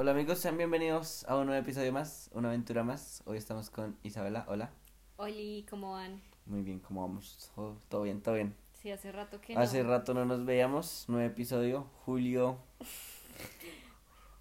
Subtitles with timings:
[0.00, 3.20] Hola amigos, sean bienvenidos a un nuevo episodio más, una aventura más.
[3.26, 4.44] Hoy estamos con Isabela.
[4.48, 4.70] Hola.
[5.16, 6.22] Oli, ¿cómo van?
[6.46, 7.50] Muy bien, ¿cómo vamos?
[7.56, 8.54] Oh, todo bien, todo bien.
[8.80, 9.90] Sí, hace rato que Hace no.
[9.90, 11.06] rato no nos veíamos.
[11.08, 11.90] Nuevo episodio.
[12.04, 12.58] Julio.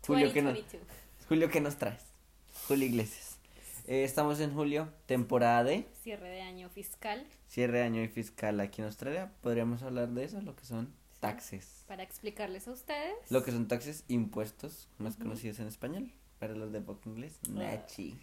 [0.06, 0.88] Julio, ¿qué, no- 2022.
[1.28, 2.04] Julio, ¿qué nos traes?
[2.68, 3.40] Julio Iglesias.
[3.88, 8.60] Eh, estamos en julio, temporada de Cierre de año fiscal cierre de año y fiscal
[8.60, 9.32] aquí en Australia.
[9.42, 10.94] Podríamos hablar de eso, lo que son.
[11.20, 11.84] Taxes.
[11.88, 13.16] para explicarles a ustedes.
[13.30, 16.12] Lo que son taxes, impuestos, más conocidos en español.
[16.40, 17.52] Para los de poco inglés, Ah.
[17.54, 18.20] Nachi.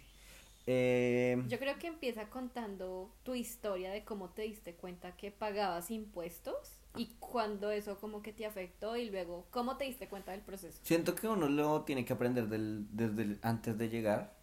[0.67, 5.91] Eh, Yo creo que empieza contando tu historia de cómo te diste cuenta que pagabas
[5.91, 10.41] impuestos y cuando eso como que te afectó y luego cómo te diste cuenta del
[10.41, 10.79] proceso.
[10.83, 14.35] Siento que uno lo tiene que aprender del, desde el- antes de llegar,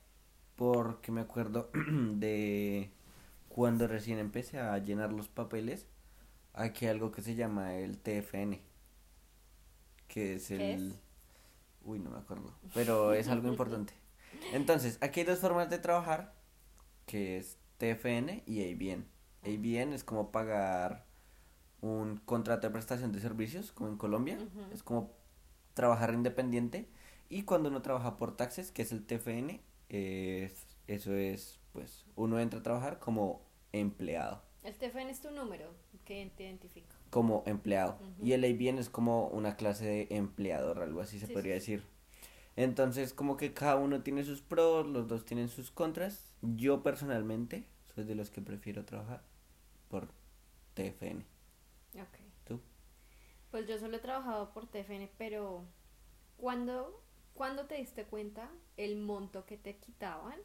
[0.55, 2.92] porque me acuerdo de
[3.48, 5.87] cuando recién empecé a llenar los papeles,
[6.55, 8.61] aquí hay algo que se llama el TFN,
[10.09, 10.88] que es ¿Qué el...
[10.92, 10.98] es?
[11.84, 13.92] Uy, no me acuerdo, pero es algo importante.
[14.52, 16.34] Entonces, aquí hay dos formas de trabajar,
[17.06, 19.05] que es TFN y ABN.
[19.45, 21.06] ABN es como pagar
[21.80, 24.39] un contrato de prestación de servicios, como en Colombia,
[24.73, 25.11] es como
[25.75, 26.89] trabajar independiente
[27.28, 32.39] y cuando uno trabaja por taxes, que es el TFN, es- eso es, pues, uno
[32.39, 33.42] entra a trabajar como
[33.73, 35.74] empleado, El TFN es tu número
[36.05, 36.94] que te identifica.
[37.10, 37.98] como empleado.
[38.00, 38.27] Ujú.
[38.27, 41.72] Y el ABN es como una clase de empleador, algo así se Sí, podría sí,
[41.72, 41.84] decir.
[42.56, 46.34] Entonces, como que cada uno tiene sus pros, los dos tienen sus contras.
[46.42, 49.22] Yo personalmente soy de los que prefiero trabajar
[49.88, 50.08] por
[50.74, 51.24] TFN.
[51.94, 52.18] Ok.
[52.44, 52.60] ¿Tú?
[53.50, 55.64] Pues yo solo he trabajado por TFN, pero
[56.38, 57.02] ¿cuándo,
[57.34, 60.38] ¿cuándo te diste cuenta el monto que te quitaban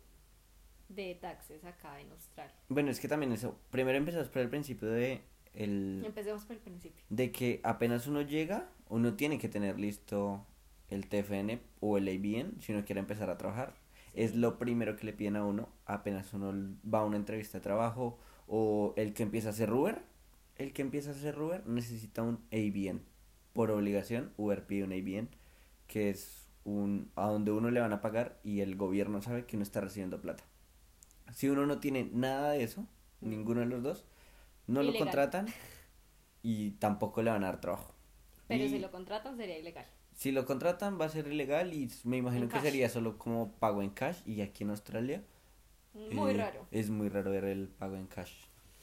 [0.90, 2.56] de taxes acá en Australia?
[2.70, 5.22] Bueno, es que también eso, primero empezamos por el principio de
[5.54, 7.04] el Empecemos por el principio.
[7.10, 10.46] de que apenas uno llega, uno tiene que tener listo
[10.90, 13.74] el TFN o el ABN si uno quiere empezar a trabajar.
[14.14, 16.54] Es lo primero que le piden a uno apenas uno
[16.92, 20.02] va a una entrevista de trabajo o el que empieza a hacer Uber.
[20.56, 23.02] El que empieza a hacer Uber necesita un ABN.
[23.54, 25.30] Por obligación, Uber pide un ABN,
[25.88, 29.56] que es un a donde uno le van a pagar y el gobierno sabe que
[29.56, 30.44] uno está recibiendo plata.
[31.34, 32.86] Si uno no tiene nada de eso,
[33.22, 33.30] Mm.
[33.30, 34.06] ninguno de los dos,
[34.68, 35.48] no lo contratan
[36.44, 37.94] y tampoco le van a dar trabajo.
[38.48, 39.86] Pero Y si lo contratan sería ilegal.
[40.14, 42.64] si lo contratan va a ser ilegal y me imagino En que cash.
[42.64, 45.24] sería solo como pago en cash y aquí en Australia
[46.12, 46.68] Muy eh, raro.
[46.72, 48.32] Es muy raro ver el pago en cash.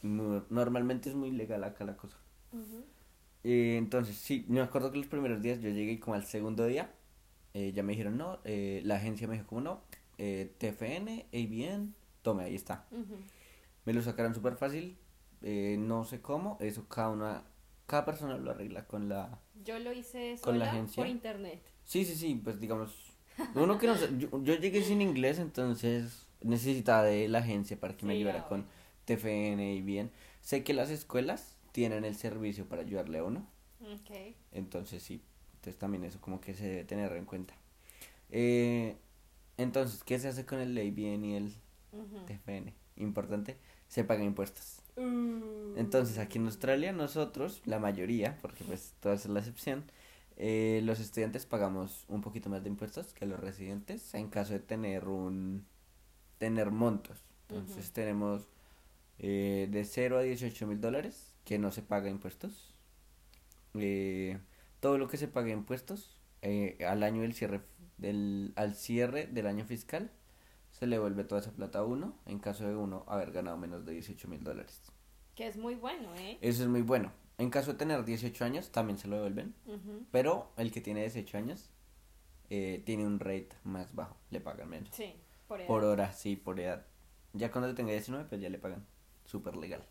[0.02, 2.18] Normalmente es muy legal acá la cosa.
[3.44, 6.66] Eh, entonces, sí, me acuerdo que los primeros días yo llegué y como al segundo
[6.66, 6.92] día
[7.52, 9.80] eh, ya me dijeron no, la agencia me dijo como no,
[10.16, 11.94] TFN, ABN,
[12.24, 12.86] tome, ahí está.
[13.84, 14.98] Me lo sacaron súper fácil,
[15.42, 17.44] eh, no sé cómo, eso cada una,
[17.86, 19.38] cada persona lo arregla con la...
[19.64, 21.00] Yo lo hice ¿Con la agencia?
[21.00, 21.62] por internet.
[21.84, 23.12] Sí, sí, sí, pues digamos,
[23.54, 27.96] uno que no sé, yo, yo llegué sin inglés, entonces necesitaba de la agencia para
[27.96, 28.66] que me ayudara con.
[29.04, 30.10] TFN y bien.
[30.40, 33.46] Sé que las escuelas tienen el servicio para ayudarle a uno,
[33.82, 34.16] Ok.
[34.52, 35.22] entonces sí,
[35.56, 37.54] entonces también eso como que se debe tener en cuenta.
[38.30, 38.96] Eh,
[39.58, 41.54] entonces, ¿qué se hace con el ABN y el
[42.26, 42.72] TFN?
[42.96, 43.56] Importante,
[43.88, 44.80] se pagan impuestos.
[44.96, 45.74] Uh.
[45.76, 49.84] Entonces, aquí en Australia, nosotros, la mayoría, porque pues toda es la excepción,
[50.36, 54.60] eh, los estudiantes pagamos un poquito más de impuestos que los residentes en caso de
[54.60, 55.66] tener un
[56.38, 57.24] tener montos.
[57.48, 58.48] Entonces, tenemos
[59.18, 62.74] eh, de 0 a 18 mil dólares que no se paga impuestos.
[63.74, 64.38] Eh,
[64.80, 67.62] todo lo que se paga impuestos eh, al año del cierre
[67.96, 70.10] del al cierre del año fiscal
[70.74, 73.86] se le vuelve toda esa plata a uno en caso de uno haber ganado menos
[73.86, 74.82] de 18 mil dólares.
[75.36, 76.36] Que es muy bueno, ¿eh?
[76.40, 77.12] Eso es muy bueno.
[77.38, 79.54] En caso de tener 18 años, también se lo devuelven.
[80.10, 81.70] Pero el que tiene 18 años
[82.50, 84.16] eh, tiene un rate más bajo.
[84.30, 84.90] Le pagan menos.
[84.92, 85.14] Sí,
[85.46, 85.68] por edad.
[85.68, 86.84] Por hora, sí, por edad.
[87.32, 88.84] Ya cuando tenga 19, pues ya le pagan.
[89.24, 89.84] Súper legal.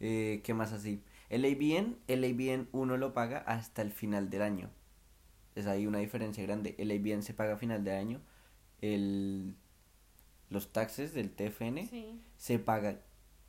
[0.00, 1.02] Eh, ¿Qué más así?
[1.28, 4.70] El ABN, el ABN uno lo paga hasta el final del año.
[5.54, 6.74] Es ahí una diferencia grande.
[6.78, 8.22] El ABN se paga a final de año.
[8.80, 9.56] El,
[10.50, 12.20] los taxes del TFN Sí.
[12.36, 13.00] se paga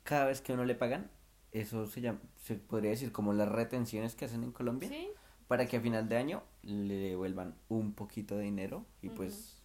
[0.02, 1.10] cada vez que uno le pagan.
[1.52, 4.88] Eso se llama, se podría decir como las retenciones que hacen en Colombia.
[4.88, 5.08] Sí.
[5.48, 8.86] Para que a final de año le devuelvan un poquito de dinero.
[9.02, 9.62] Y pues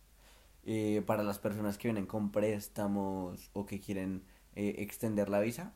[0.64, 4.24] eh, para las personas que vienen con préstamos o que quieren
[4.56, 5.74] eh, extender la visa,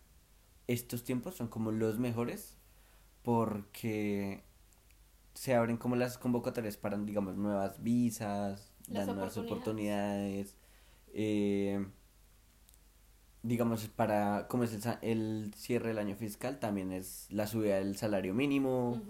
[0.68, 2.58] estos tiempos son como los mejores
[3.22, 4.44] porque
[5.36, 10.52] se abren como las convocatorias para, digamos, nuevas visas, Las nuevas oportunidades.
[10.52, 10.56] oportunidades.
[11.14, 11.86] eh,
[13.44, 17.96] digamos, para, como es el, el cierre del año fiscal, también es la subida del
[17.98, 19.02] salario mínimo.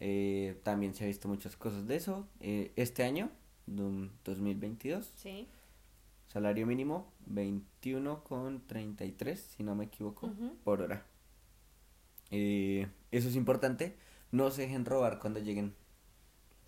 [0.00, 2.26] Eh, también se ha visto muchas cosas de eso.
[2.40, 3.30] Eh, este año
[3.66, 5.12] de 2022.
[5.16, 5.48] Sí.
[6.28, 10.30] Salario mínimo 21,33, si no me equivoco,
[10.64, 11.06] por hora.
[12.30, 13.96] Eh, eso es importante.
[14.32, 15.74] No se dejen robar cuando lleguen.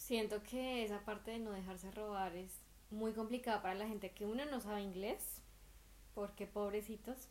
[0.09, 2.51] Siento que esa parte de no dejarse robar es
[2.91, 5.43] muy complicada para la gente que uno no sabe inglés,
[6.15, 7.29] porque pobrecitos.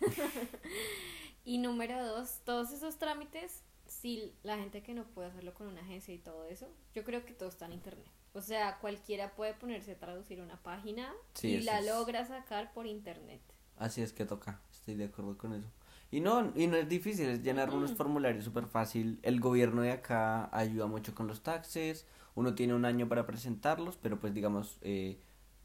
[1.44, 5.80] y número dos, todos esos trámites, si la gente que no puede hacerlo con una
[5.82, 8.08] agencia y todo eso, yo creo que todo está en internet.
[8.32, 12.72] O sea, cualquiera puede ponerse a traducir una página Sí, y la es- logra sacar
[12.72, 13.40] por internet.
[13.76, 15.68] Así es que toca, estoy de acuerdo con eso.
[16.10, 19.18] Y no, y no es difícil, es llenar unos formularios súper fácil.
[19.22, 23.98] El gobierno de acá ayuda mucho con los taxes, uno tiene un año para presentarlos,
[24.00, 25.18] pero pues digamos, eh,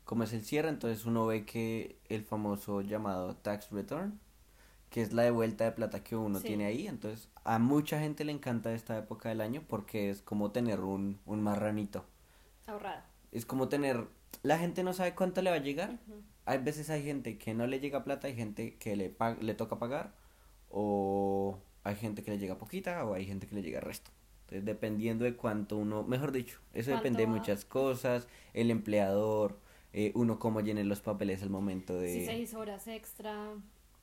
[0.04, 4.20] como es el cierre, entonces uno ve que el famoso llamado tax return,
[4.90, 6.48] que es la devuelta de plata que uno Sí.
[6.48, 10.52] tiene ahí, entonces a mucha gente le encanta esta época del año porque es como
[10.52, 12.04] tener un, un marranito.
[12.68, 13.06] Ahorrada.
[13.32, 14.06] Es como tener,
[14.44, 16.22] la gente no sabe cuánto le va a llegar, Ujú.
[16.46, 19.80] hay veces hay gente que no le llega plata, hay gente que le, le toca
[19.80, 20.14] pagar,
[20.74, 24.12] o hay gente que le llega poquita, o hay gente que le llega resto.
[24.42, 29.60] Entonces, dependiendo de cuánto uno, mejor dicho, eso ¿Cuánto depende de muchas cosas, el empleador,
[29.94, 32.14] eh, uno cómo llene los papeles al momento de...
[32.14, 33.54] Si seis horas extra.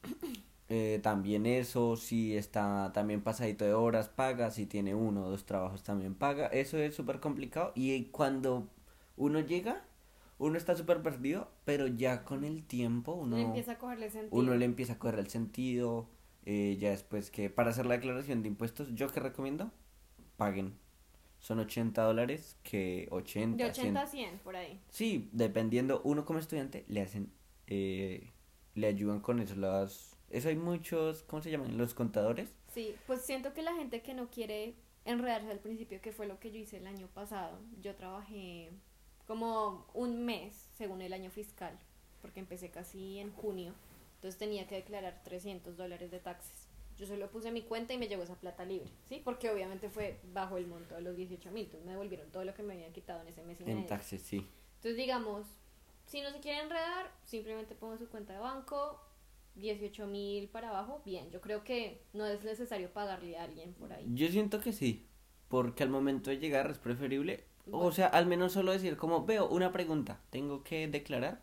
[0.69, 5.44] eh, también eso, si está también pasadito de horas, paga, si tiene uno o dos
[5.44, 8.69] trabajos también paga, eso es súper complicado y cuando
[9.16, 9.82] uno llega,
[10.38, 14.40] uno está súper perdido, pero ya con el tiempo uno, le empieza a cogerle sentido.
[14.40, 16.06] uno le empieza a correr el sentido,
[16.46, 19.70] eh, ya después que para hacer la declaración de impuestos, yo que recomiendo,
[20.37, 20.78] paguen.
[21.38, 23.96] Son 80 dólares que 80, De 80 100.
[23.96, 24.78] a 100, por ahí.
[24.90, 27.32] Sí, dependiendo, uno como estudiante le hacen,
[27.66, 28.31] eh,
[28.75, 31.78] le ayudan con eso, las, eso hay muchos, ¿cómo se llaman?
[31.78, 32.52] Los contadores.
[32.69, 34.75] Sí, pues siento que la gente que no quiere
[35.06, 38.70] enredarse al principio, que fue lo que yo hice el año pasado, yo trabajé
[39.26, 41.78] como un mes según el año fiscal,
[42.20, 43.72] porque empecé casi en junio,
[44.20, 46.69] entonces tenía que declarar 300 dólares de taxes.
[46.99, 49.22] Yo solo puse mi cuenta y me llegó esa plata libre, ¿sí?
[49.25, 52.52] Porque obviamente fue bajo el monto de los 18 mil, entonces me devolvieron todo lo
[52.52, 53.87] que me habían quitado en ese mes y En medio.
[53.88, 54.46] taxes, sí.
[54.76, 55.46] Entonces, digamos,
[56.05, 59.00] si no se quiere enredar, simplemente ponga su cuenta de banco,
[59.55, 61.31] 18 mil para abajo, bien.
[61.31, 64.05] Yo creo que no es necesario pagarle a alguien por ahí.
[64.12, 65.08] Yo siento que sí,
[65.49, 69.49] porque al momento de llegar es preferible, o sea, al menos solo decir como, veo
[69.49, 71.40] una pregunta, tengo que declarar.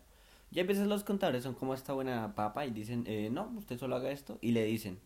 [0.50, 3.78] Y a veces los contadores son como esta buena papa y dicen, eh, no, usted
[3.78, 4.98] solo haga esto, y le dicen.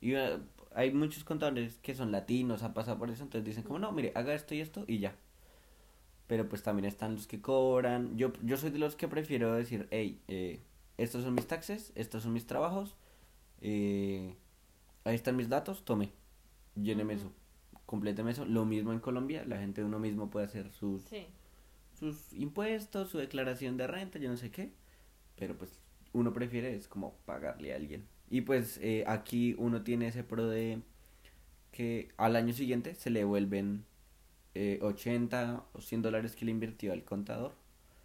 [0.00, 0.38] Y eh,
[0.74, 4.12] hay muchos contadores que son latinos, han pasado por eso, entonces dicen como, no, mire,
[4.14, 5.14] haga esto y esto y ya.
[6.26, 8.16] Pero pues también están los que cobran.
[8.16, 10.60] Yo, yo soy de los que prefiero decir, hey, eh,
[10.98, 12.96] estos son mis taxes, estos son mis trabajos,
[13.60, 14.34] eh,
[15.04, 16.12] ahí están mis datos, tome,
[16.76, 17.22] lléneme Ujú.
[17.26, 17.32] eso,
[17.86, 18.44] compléteme eso.
[18.44, 21.26] Lo mismo en Colombia, la gente uno mismo puede hacer sus, Sí.
[21.94, 24.72] sus impuestos, su declaración de renta, yo no sé qué,
[25.38, 25.70] pero pues
[26.12, 28.06] uno prefiere es como pagarle a alguien.
[28.30, 30.82] Y pues eh, aquí uno tiene ese pro de
[31.72, 33.84] que al año siguiente se le devuelven
[34.54, 37.54] eh, 80 o 100 dólares que le invirtió al contador.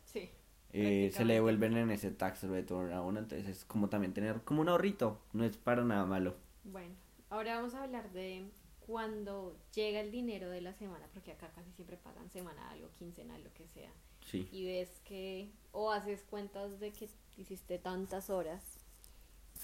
[0.05, 0.29] Sí.
[0.71, 4.41] eh, se le devuelven en ese tax return a uno, entonces es como también tener
[4.43, 6.35] como un ahorrito, no es para nada malo.
[6.63, 6.95] Bueno,
[7.29, 8.49] ahora vamos a hablar de
[8.79, 13.43] cuando llega el dinero de la semana, porque acá casi siempre pagan semanal o quincenal,
[13.43, 13.91] lo que sea.
[14.25, 14.47] Sí.
[14.51, 18.79] Y ves que, o haces cuentas de que hiciste tantas horas,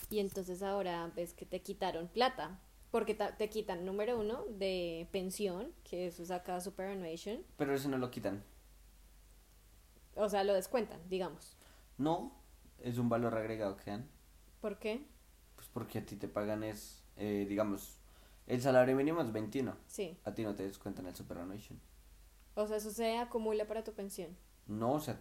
[0.10, 2.60] y entonces ahora ves que te quitaron plata.
[2.92, 7.44] Porque te quitan, número uno, de pensión, que eso es acá superannuation.
[7.56, 8.44] Pero eso no lo quitan.
[10.16, 11.56] O sea, lo descuentan, digamos.
[12.00, 12.34] No,
[12.80, 14.10] es un valor agregado que dan.
[14.60, 15.06] ¿Por qué?
[15.56, 18.00] Pues porque a ti te pagan es, eh, digamos,
[18.48, 19.78] el salario mínimo es 21.
[19.86, 20.18] Sí.
[20.26, 21.80] A ti no te descuentan el superannuation.
[22.56, 24.36] O sea, eso se acumula para tu pensión.
[24.70, 25.20] No, o sea,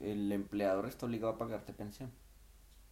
[0.00, 2.10] el empleador está obligado a pagarte pensión.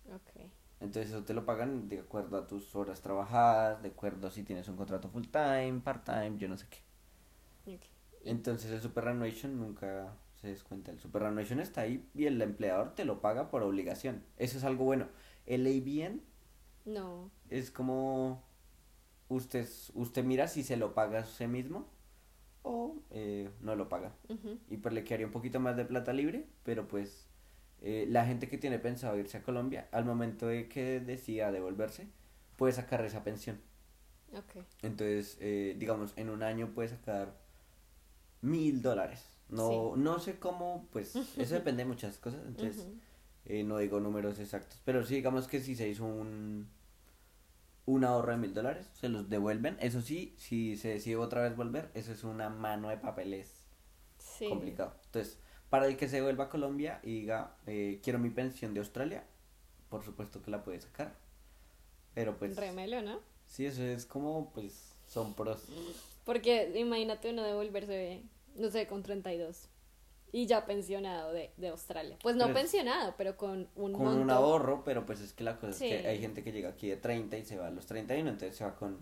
[0.06, 0.30] Ok.
[0.78, 4.44] Entonces eso te lo pagan de acuerdo a tus horas trabajadas, de acuerdo a si
[4.44, 6.78] tienes un contrato full time, part time, yo no sé qué.
[7.66, 7.84] ok.
[8.24, 10.90] Entonces el superannuation nunca se descuenta.
[10.90, 14.24] El superannuation está ahí y el empleador te lo paga por obligación.
[14.36, 15.08] Eso es algo bueno.
[15.46, 16.22] El ABN
[16.86, 17.30] No.
[17.50, 18.42] es como
[19.28, 21.88] usted, usted mira si se lo paga a usted mismo
[22.64, 24.12] o eh, no lo paga.
[24.68, 27.28] Y pues le quedaría un poquito más de plata libre, pero pues
[27.80, 32.08] eh, la gente que tiene pensado irse a Colombia, al momento de que decida devolverse,
[32.56, 33.60] puede sacar esa pensión.
[34.32, 34.64] Ok.
[34.82, 37.36] Entonces, eh, digamos, en un año puede sacar
[38.40, 39.22] mil dólares.
[39.50, 42.86] No, no sé cómo, pues eso depende de muchas cosas, entonces
[43.44, 46.66] eh, no digo números exactos, pero sí digamos que si se hizo un,
[47.86, 49.76] un ahorro de mil dólares, se los devuelven.
[49.80, 53.50] Eso sí, si se decide otra vez volver, eso es una mano de papeles
[54.18, 54.48] Sí.
[54.48, 54.94] complicado.
[55.06, 55.38] Entonces,
[55.70, 59.24] para el que se vuelva a Colombia y diga, eh, quiero mi pensión de Australia,
[59.90, 61.14] por supuesto que la puede sacar.
[62.14, 62.56] Pero pues...
[62.56, 63.20] Remelo, ¿no?
[63.46, 65.64] Sí, eso es como, pues, son pros.
[66.24, 68.22] Porque imagínate uno devolverse,
[68.56, 69.68] no sé, con 32.
[70.34, 72.18] Y ya pensionado de, de Australia.
[72.20, 75.60] Pues no Pero pensionado, pero con un Con un ahorro, pero pues es que la
[75.60, 75.86] cosa Sí.
[75.86, 78.28] es que hay gente que llega aquí de 30 y se va a los 31,
[78.30, 78.98] entonces se va con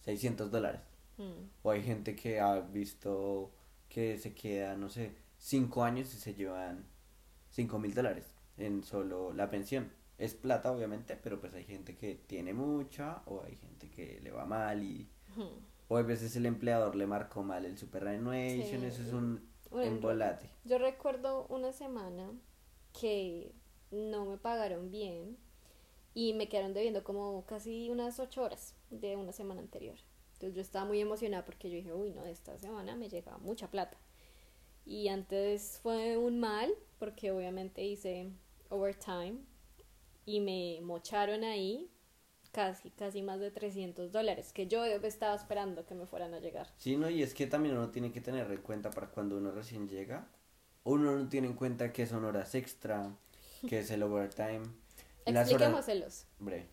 [0.00, 0.80] 600 dólares.
[1.18, 1.32] Mm.
[1.62, 3.50] O hay gente que ha visto
[3.90, 6.86] que se queda, no sé, 5 años y se llevan
[7.50, 9.92] 5 mil dólares en solo la pensión.
[10.16, 14.30] Es plata, obviamente, pero pues hay gente que tiene mucha o hay gente que le
[14.30, 15.10] va mal y...
[15.36, 15.42] Mm.
[15.88, 18.86] O a veces el empleador le marcó mal el superannuation, Sí.
[18.86, 20.50] eso es un Bueno, embolate.
[20.64, 22.32] Yo recuerdo una semana
[22.98, 23.52] que
[23.90, 25.38] no me pagaron bien
[26.14, 29.96] y me quedaron debiendo como casi unas ocho horas de una semana anterior.
[30.34, 33.70] Entonces yo estaba muy emocionada porque yo dije, uy, no, esta semana me llega mucha
[33.70, 33.96] plata.
[34.86, 38.30] Y antes fue un mal porque obviamente hice
[38.70, 39.38] overtime
[40.24, 41.90] y me mocharon ahí
[42.52, 46.68] casi, casi más de 300 dólares que yo estaba esperando que me fueran a llegar.
[46.76, 49.50] Sí, no, y es que también uno tiene que tener en cuenta para cuando uno
[49.50, 50.28] recién llega,
[50.84, 53.14] uno no tiene en cuenta que son horas extra,
[53.68, 54.62] que es el overtime.
[55.26, 55.50] Horas...
[55.50, 56.26] Expliquémoselos.
[56.38, 56.68] Breve.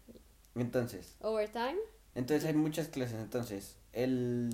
[0.56, 1.78] Entonces, Overtime,
[2.16, 4.50] entonces hay muchas clases, entonces, el,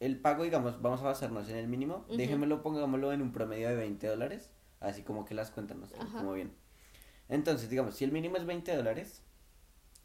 [0.00, 2.16] el pago, digamos, vamos a basarnos en el mínimo, Ujú.
[2.16, 4.50] déjemelo, pongámoslo en un promedio de 20 dólares,
[4.80, 6.52] así como que las cuentas nos como bien.
[7.28, 9.22] Entonces, digamos, si el mínimo es 20 dólares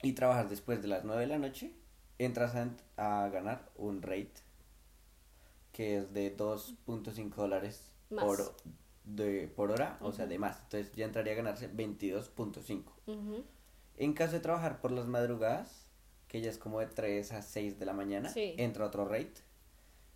[0.04, 1.74] y trabajas después de las 9 de la noche,
[2.20, 4.34] entras a, a ganar un rate
[5.72, 8.38] que es de 2.5 dólares por,
[9.06, 10.60] de, por hora, o sea, de más.
[10.64, 12.84] Entonces ya entraría a ganarse 22.5.
[13.08, 13.44] ujú,
[13.98, 15.88] En caso de trabajar por las madrugadas,
[16.28, 18.54] que ya es como de 3 a 6 de la mañana, Sí.
[18.58, 19.34] entra otro rate.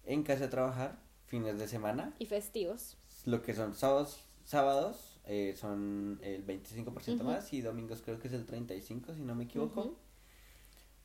[0.03, 2.97] En caso de trabajar fines de semana, y festivos.
[3.25, 7.23] lo que son sábados, sábados eh, son el 25% Ujú.
[7.23, 9.81] más y domingos creo que es el 35% si no me equivoco.
[9.81, 9.95] Ujú.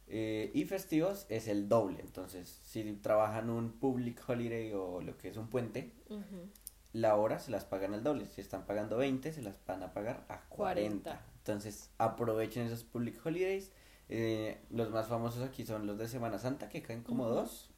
[0.06, 2.00] Eh, y festivos es el doble.
[2.00, 6.48] Entonces, si trabajan un public holiday o lo que es un puente, Ujú.
[6.92, 8.26] la hora se las pagan al doble.
[8.28, 11.10] Si están pagando 20, se las van a pagar a 40.
[11.10, 11.26] 40.
[11.38, 13.72] Entonces, aprovechen esos public holidays.
[14.08, 17.70] Eh, los más famosos aquí son los de Semana Santa, que caen como dos.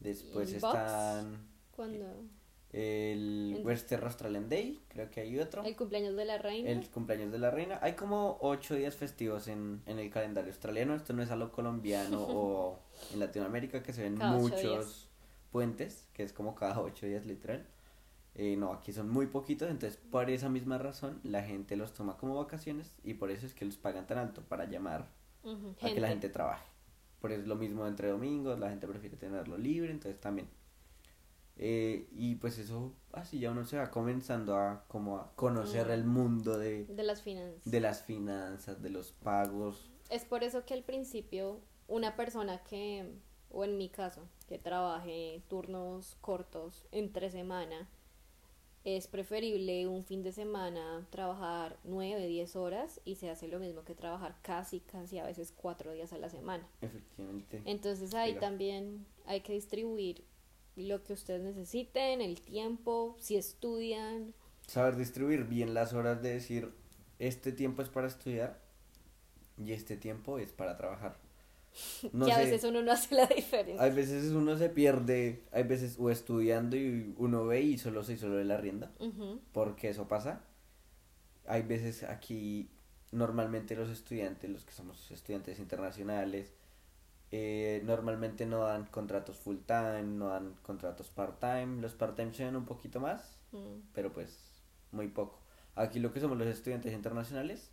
[0.00, 2.26] Después están Cuando
[2.74, 5.62] el Western Australian Day, creo que hay otro.
[5.62, 6.70] el cumpleaños de la reina.
[6.70, 7.78] El cumpleaños de la reina.
[7.82, 10.94] Hay como ocho días festivos en, en el calendario australiano.
[10.94, 12.78] Esto no es a lo colombiano o
[13.12, 15.08] en Latinoamérica que se ven Cada muchos
[15.52, 17.66] puentes, que es como cada ocho días literal.
[18.34, 22.16] Eh, no, aquí son muy poquitos, entonces por esa misma razón la gente los toma
[22.18, 25.06] como vacaciones y por eso es que los pagan tan alto para llamar
[25.44, 26.66] Ujú, a que la gente trabaje.
[27.20, 30.48] Por eso es lo mismo entre domingos, la gente prefiere tenerlo libre, entonces también.
[31.56, 35.90] Eh, y pues eso, así ya uno se va comenzando a como a conocer Mm.
[35.92, 37.70] el mundo de, de las finanzas.
[37.70, 39.90] de las finanzas, de los pagos.
[40.10, 43.08] Es por eso que al principio una persona que,
[43.50, 47.88] o en mi caso, que trabaje turnos cortos entre semana,
[48.84, 53.82] es preferible un fin de semana trabajar 9, 10 horas y se hace lo mismo
[53.84, 56.68] que trabajar casi, casi a veces cuatro días a la semana.
[56.82, 57.62] Efectivamente.
[57.64, 60.22] Entonces ahí también hay que distribuir
[60.76, 64.34] lo que ustedes necesiten, el tiempo, si estudian.
[64.66, 66.72] Saber distribuir bien las horas de decir,
[67.18, 68.60] este tiempo es para estudiar
[69.56, 71.16] y este tiempo es para trabajar.
[72.12, 73.82] No que a sé, veces uno no hace la diferencia.
[73.82, 78.12] hay veces uno se pierde, hay veces o estudiando y uno ve y solo se
[78.14, 78.92] hizo lo de la rienda.
[79.00, 80.44] Ujú, porque eso pasa.
[81.46, 82.70] Hay veces aquí,
[83.12, 86.52] normalmente los estudiantes, los que somos estudiantes internacionales,
[87.36, 91.80] eh, normalmente no dan contratos full time, no dan contratos part time.
[91.82, 93.90] Los part time se ven un poquito más, mm.
[93.92, 94.62] pero pues
[94.92, 95.40] muy poco.
[95.74, 97.72] Aquí lo que somos los estudiantes internacionales,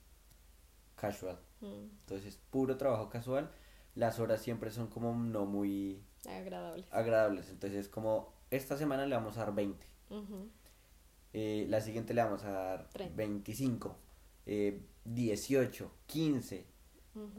[0.95, 1.37] casual.
[1.61, 3.51] Mm, Entonces, puro trabajo casual.
[3.93, 6.85] Las horas siempre son como no muy agradable.
[6.91, 7.49] agradables.
[7.49, 9.85] Entonces, como esta semana le vamos a dar 20.
[10.09, 10.49] Ujú,
[11.33, 13.15] Eh, la siguiente le vamos a dar Treinta.
[13.15, 13.95] 25,
[14.47, 16.65] eh, 18, 15.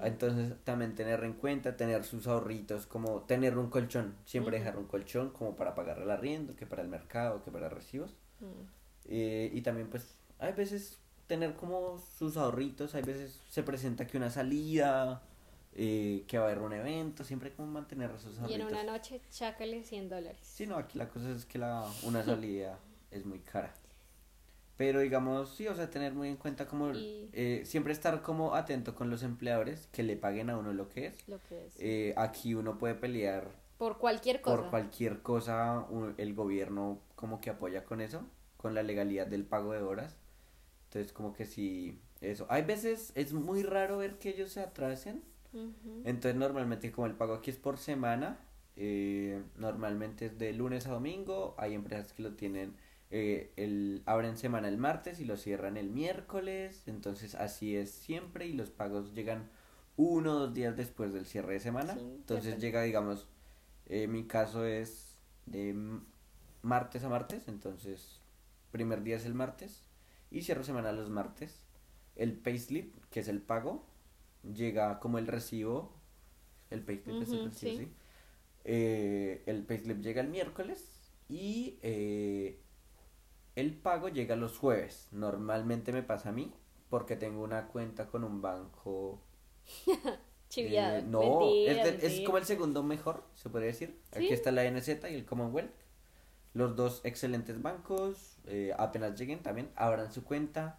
[0.03, 4.87] Entonces también tener en cuenta, tener sus ahorritos, como tener un colchón, siempre dejar un
[4.87, 8.15] colchón como para pagar el arriendo, que para el mercado, que para recibos.
[8.41, 8.45] Mm,
[9.05, 14.17] Eh, y también pues hay veces tener como sus ahorritos, hay veces se presenta que
[14.17, 15.23] una salida,
[15.75, 18.73] eh, que va a haber un evento, siempre como mantener esos Y en ahorritos.
[18.73, 20.39] una noche, chácale 100 dólares.
[20.43, 22.79] Sí, no, aquí la cosa es que la, una salida
[23.11, 23.73] es muy cara.
[24.77, 28.55] Pero digamos, sí, o sea, tener muy en cuenta como Y- eh, siempre estar como
[28.55, 31.29] atento con los empleadores que le paguen a uno lo que es.
[31.29, 31.75] Lo que es.
[31.79, 34.57] Eh, aquí uno puede pelear por cualquier cosa.
[34.57, 35.87] por cualquier cosa,
[36.17, 38.23] el gobierno como que apoya con eso,
[38.57, 40.17] con la legalidad del pago de horas.
[40.85, 42.47] Entonces, como que si eso.
[42.49, 45.23] Hay veces, es muy raro ver que ellos se atrasen.
[46.05, 48.39] Entonces, normalmente, como el pago aquí es por semana,
[48.77, 51.55] eh, normalmente es de lunes a domingo.
[51.59, 52.75] Hay empresas que lo tienen,
[53.15, 56.85] eh, el, abren semana el martes y lo cierran el miércoles.
[56.87, 59.51] Entonces, así es siempre y los pagos llegan
[59.99, 61.93] uno o dos días después del cierre de semana.
[61.93, 63.29] Sí, Entonces, llega, digamos,
[63.85, 65.77] eh, mi caso es de
[66.63, 67.49] martes a martes.
[67.49, 68.19] Entonces,
[68.71, 69.83] primer día es el martes
[70.31, 71.61] y cierro semana los martes.
[72.17, 73.85] El payslip, que es el pago,
[74.43, 75.93] llega como el recibo.
[76.71, 77.77] El payslip es el recibo, sí.
[77.77, 77.93] sí.
[78.65, 80.89] Eh, el payslip llega el miércoles
[81.29, 82.59] y eh,
[83.57, 85.09] el pago llega los jueves.
[85.13, 86.53] Normalmente me pasa a mí
[86.91, 89.21] porque tengo una cuenta con un banco.
[90.49, 90.97] Chiviado.
[90.99, 93.99] eh, no, Mentira, es, de- es como el segundo mejor, se podría decir.
[94.15, 95.73] Aquí está la NZ y el Commonwealth.
[96.55, 98.37] Los dos excelentes bancos.
[98.47, 100.79] eh, apenas lleguen también, abran su cuenta.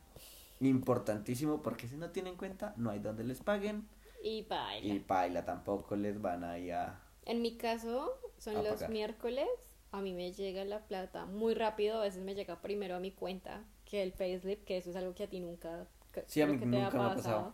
[0.60, 3.88] Importantísimo porque si no tienen cuenta, no hay donde les paguen.
[4.24, 4.94] Y baila.
[4.94, 7.02] Y paila tampoco les van a ir a.
[7.26, 8.92] En mi caso, son A los pagar.
[8.92, 9.48] miércoles.
[9.94, 12.00] A mí me llega la plata muy rápido.
[12.00, 15.14] A veces me llega primero a mi cuenta que el payslip, que eso es algo
[15.14, 15.88] que a ti nunca.
[16.26, 17.54] Sí, a mí que te nunca me ha pasado.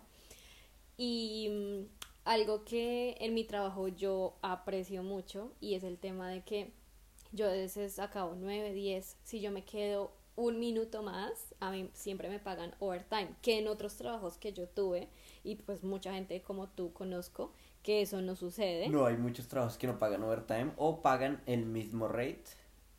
[0.95, 1.85] Y mm,
[2.23, 6.71] algo que en mi trabajo yo aprecio mucho y es el tema de que
[7.33, 9.17] yo a veces acabo 9, 10.
[9.23, 13.67] Si yo me quedo un minuto más, a mí siempre me pagan overtime, que en
[13.67, 15.09] otros trabajos que yo tuve,
[15.43, 17.51] y pues mucha gente como tú conozco,
[17.83, 18.89] que eso no sucede.
[18.89, 22.43] No, hay muchos trabajos que no pagan overtime o pagan el mismo rate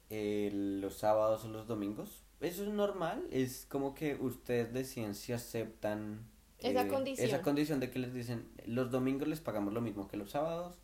[0.08, 2.24] eh, los sábados o los domingos.
[2.40, 6.26] Eso es normal, es como que ustedes deciden si aceptan
[6.58, 7.28] Esa condición.
[7.28, 10.78] esa condición de que les dicen los domingos les pagamos lo mismo que los sábados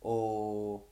[0.00, 0.86] o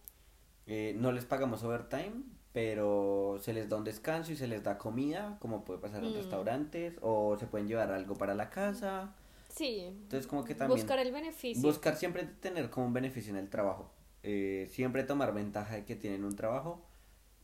[0.66, 2.12] eh, no les pagamos overtime,
[2.52, 6.12] pero se les da un descanso y se les da comida, como puede pasar en
[6.12, 6.16] Mm.
[6.16, 9.14] restaurantes, o se pueden llevar algo para la casa.
[9.54, 9.80] Sí.
[9.80, 10.80] Entonces como que también...
[10.80, 11.62] Buscar el beneficio.
[11.62, 13.90] Buscar siempre tener como un beneficio en el trabajo.
[14.22, 16.80] Eh, siempre tomar ventaja de que tienen un trabajo.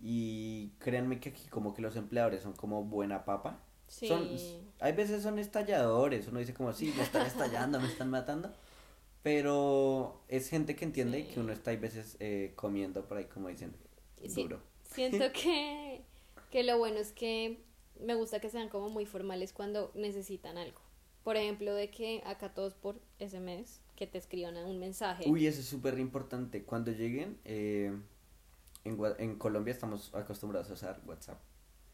[0.01, 3.61] Y créanme que aquí como que los empleadores son como buena papa.
[3.88, 4.09] Sí.
[4.09, 4.29] Son,
[4.81, 6.29] hay veces son estalladores.
[6.29, 8.53] Uno dice como, sí, me están estallando, me están matando.
[9.23, 11.35] Pero es gente que entiende Sí.
[11.35, 13.75] que uno está hay veces eh, comiendo por ahí, como dicen,
[14.27, 14.61] Sí, duro.
[14.85, 16.03] Siento que,
[16.51, 17.61] que lo bueno es que
[18.01, 20.81] me gusta que sean como muy formales cuando necesitan algo.
[21.29, 25.29] Por ejemplo, de que acá todos por SMS, que te escriban un mensaje.
[25.29, 26.64] Uy, eso es súper importante.
[26.64, 27.93] Cuando lleguen, eh,
[28.85, 31.38] en, en Colombia estamos acostumbrados a usar WhatsApp.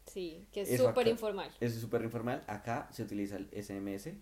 [0.05, 1.51] Sí, que es súper informal.
[1.59, 2.45] Eso es súper informal.
[2.47, 4.13] Acá se utiliza el SMS.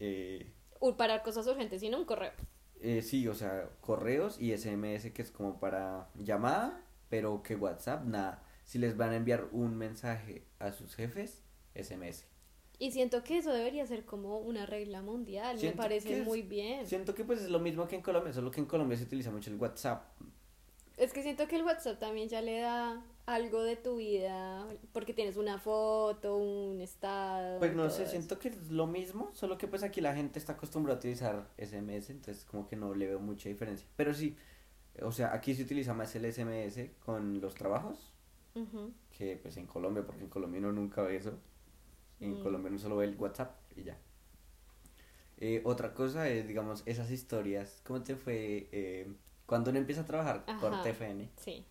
[0.00, 0.50] Eh,
[0.96, 2.32] Para cosas urgentes, sino un correo.
[2.80, 8.06] eh, sí, o sea, correos y SMS que es como para llamada, pero que WhatsApp,
[8.06, 8.42] nada.
[8.64, 11.42] Si les van a enviar un mensaje a sus jefes,
[11.74, 12.24] SMS.
[12.78, 15.58] Y siento que eso debería ser como una regla mundial.
[15.58, 16.86] Siento me parece es- muy bien.
[16.86, 19.30] Siento que pues es lo mismo que en Colombia, solo que en Colombia se utiliza
[19.30, 20.04] mucho el WhatsApp.
[20.96, 25.12] Es que siento que el WhatsApp también ya le da algo de tu vida, porque
[25.12, 27.58] tienes una foto, un estado.
[27.58, 28.12] Pues no sé, eso.
[28.12, 31.48] siento que es lo mismo, solo que pues aquí la gente está acostumbrada a utilizar
[31.58, 33.86] SMS, entonces como que no le veo mucha diferencia.
[33.96, 34.36] Pero sí,
[35.02, 38.12] o sea, aquí se utiliza más el SMS con los trabajos
[39.10, 41.38] que pues en Colombia, porque en Colombia uno nunca ve eso.
[42.20, 42.42] En Mm.
[42.42, 43.98] Colombia uno solo ve el WhatsApp y ya.
[45.38, 47.80] Eh, otra cosa es, digamos, esas historias.
[47.84, 49.12] ¿Cómo te fue eh,
[49.44, 50.82] cuando uno empieza a trabajar por Ajá.
[50.82, 51.30] TFN?
[51.36, 51.66] Sí,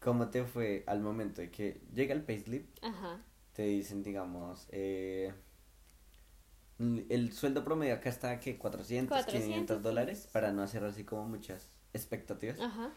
[0.00, 2.68] ¿Cómo te fue al momento de que llega el payslip?
[2.82, 3.22] ajá.
[3.54, 5.32] Te dicen, digamos, eh,
[7.08, 9.82] el sueldo promedio acá está que 400, 400, 500 sí.
[9.82, 12.60] dólares para no hacer así como muchas expectativas.
[12.60, 12.92] Ajá.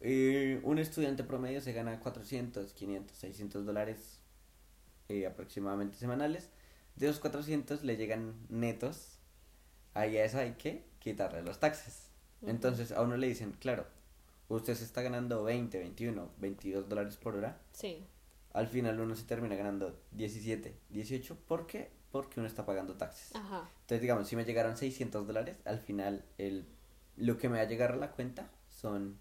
[0.00, 4.19] Eh, un estudiante promedio se gana 400, 500, 600 dólares
[5.10, 6.50] eh, aproximadamente semanales.
[6.96, 9.18] De los 400 le llegan netos.
[9.94, 12.08] Ahí a eso hay que quitarle los taxes.
[12.42, 12.50] Ujú.
[12.50, 13.86] Entonces a uno le dicen, claro,
[14.48, 17.60] usted se está ganando 20, 21, 22 dólares por hora.
[17.72, 18.06] Sí.
[18.52, 21.36] Al final uno se termina ganando 17, 18.
[21.46, 21.90] ¿Por qué?
[22.10, 23.34] Porque uno está pagando taxes.
[23.34, 23.68] Ajá.
[23.82, 26.66] Entonces, digamos, si me llegaron 600 dólares, al final el,
[27.16, 29.18] lo que me va a llegar a la cuenta son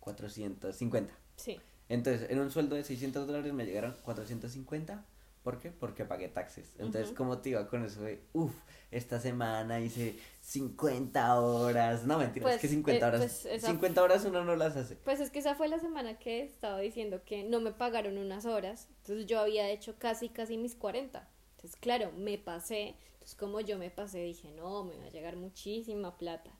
[0.00, 1.12] 450.
[1.36, 1.60] Sí.
[1.90, 5.04] Entonces, en un sueldo de 600 dólares me llegaron 450.
[5.42, 5.70] ¿Por qué?
[5.70, 6.74] Porque pagué taxes.
[6.78, 7.14] Entonces, Ujú.
[7.16, 8.52] ¿cómo te iba con eso de, uff,
[8.90, 12.04] esta semana hice 50 horas?
[12.04, 13.20] No, mentira, es Pues, que 50 eh, horas.
[13.20, 14.96] pues, esa- 50 horas uno no las hace.
[14.96, 18.44] Pues es que esa fue la semana que estaba diciendo que no me pagaron unas
[18.44, 18.88] horas.
[18.98, 21.26] Entonces yo había hecho casi, casi mis 40.
[21.56, 22.96] Entonces, claro, me pasé.
[23.14, 26.50] Entonces, como yo me pasé, dije, no, me va a llegar muchísima plata.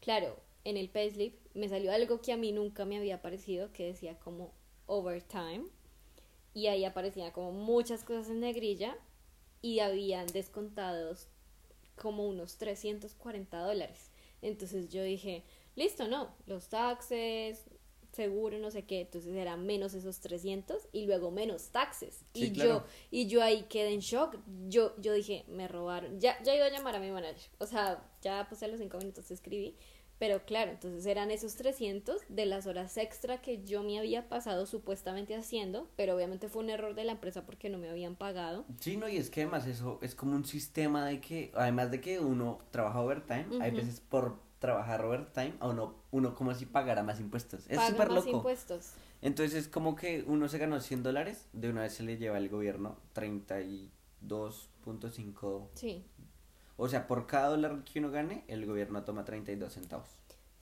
[0.00, 3.86] Claro, en el payslip me salió algo que a mí nunca me había parecido, que
[3.86, 4.52] decía como
[4.86, 5.66] overtime.
[6.54, 8.96] Y ahí aparecían como muchas cosas en negrilla
[9.60, 11.28] y habían descontados
[11.96, 14.10] como unos 340 dólares.
[14.40, 15.42] Entonces yo dije,
[15.74, 17.64] listo, no, los taxes,
[18.12, 22.24] seguro, no sé qué, entonces era menos esos 300 y luego menos taxes.
[22.34, 22.70] Sí, y claro.
[22.70, 24.36] yo y yo ahí quedé en shock.
[24.68, 26.20] Yo yo dije, me robaron.
[26.20, 27.50] Ya ya iba a llamar a mi manager.
[27.58, 29.76] O sea, ya a los cinco minutos escribí,
[30.18, 34.66] pero claro, entonces eran esos 300 de las horas extra que yo me había pasado
[34.66, 38.64] supuestamente haciendo, pero obviamente fue un error de la empresa porque no me habían pagado.
[38.80, 42.00] Sí, no, y es que además eso es como un sistema de que, además de
[42.00, 43.78] que uno trabaja overtime, hay Ujú.
[43.78, 47.66] veces por trabajar overtime a uno, uno como si pagara más impuestos.
[47.68, 48.30] Es súper loco.
[48.30, 48.92] impuestos.
[49.20, 52.38] Entonces es como que uno se ganó 100 dólares, de una vez se le lleva
[52.38, 55.68] al gobierno 32.5.
[55.74, 56.02] Sí.
[56.76, 60.08] O sea, por cada dólar que uno gane, el gobierno toma 32 centavos.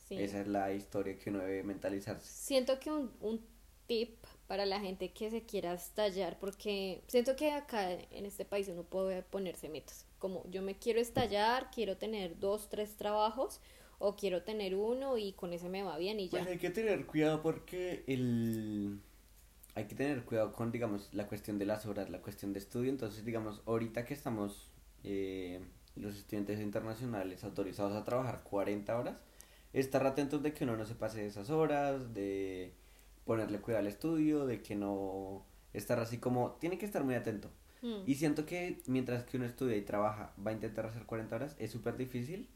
[0.08, 0.16] Sí.
[0.18, 2.28] Esa es la historia que uno debe mentalizarse.
[2.30, 3.40] Siento que un, un
[3.86, 8.68] tip para la gente que se quiera estallar, porque siento que acá en este país
[8.68, 13.60] uno puede ponerse metas, como yo me quiero estallar, quiero tener dos, tres trabajos,
[14.04, 16.40] o quiero tener uno y con ese me va bien y ya.
[16.40, 19.00] Pues hay que tener cuidado porque el...
[19.74, 22.90] Hay que tener cuidado con, digamos, la cuestión de las horas, la cuestión de estudio.
[22.90, 24.70] Entonces, digamos, ahorita que estamos
[25.04, 25.60] eh,
[25.96, 29.16] los estudiantes internacionales autorizados a trabajar 40 horas,
[29.72, 32.74] estar atentos de que uno no se pase de esas horas, de
[33.24, 36.52] ponerle cuidado al estudio, de que no estar así como...
[36.60, 37.50] Tiene que estar muy atento.
[37.82, 38.02] Mm.
[38.06, 41.56] Y siento que mientras que uno estudia y trabaja, va a intentar hacer 40 horas,
[41.58, 42.48] es súper difícil.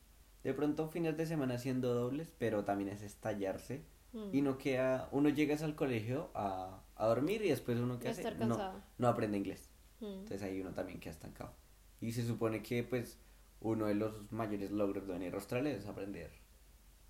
[0.45, 3.85] De pronto fines de semana haciendo dobles, pero también es estallarse.
[4.13, 4.29] Mm.
[4.33, 8.35] Y no queda, uno llega al colegio a, a dormir y después uno que hace,
[8.37, 9.71] no, no aprende inglés.
[10.01, 10.05] Mm.
[10.07, 11.53] Entonces ahí uno también queda estancado.
[12.01, 13.19] Y se supone que pues
[13.61, 16.31] uno de los mayores logros de venir a Australia es aprender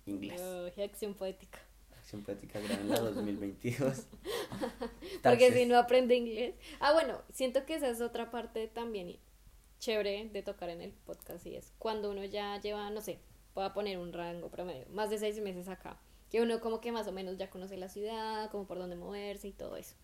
[0.05, 0.41] inglés.
[0.41, 1.59] Uy, acción poética.
[1.97, 4.07] Acción práctica gran en la 2022.
[5.23, 6.55] Porque si no aprende inglés.
[6.79, 9.17] Ah, bueno, siento que esa es otra parte también
[9.79, 13.19] chévere de tocar en el podcast y es cuando uno ya lleva, no sé,
[13.53, 17.07] pueda poner un rango promedio, más de seis meses acá, que uno como que más
[17.07, 19.95] o menos ya conoce la ciudad, como por dónde moverse y todo eso.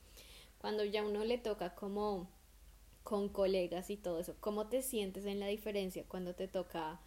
[0.60, 2.30] Cuando ya uno le toca como
[3.04, 7.00] con colegas y todo eso, ¿cómo te sientes en la diferencia cuando te toca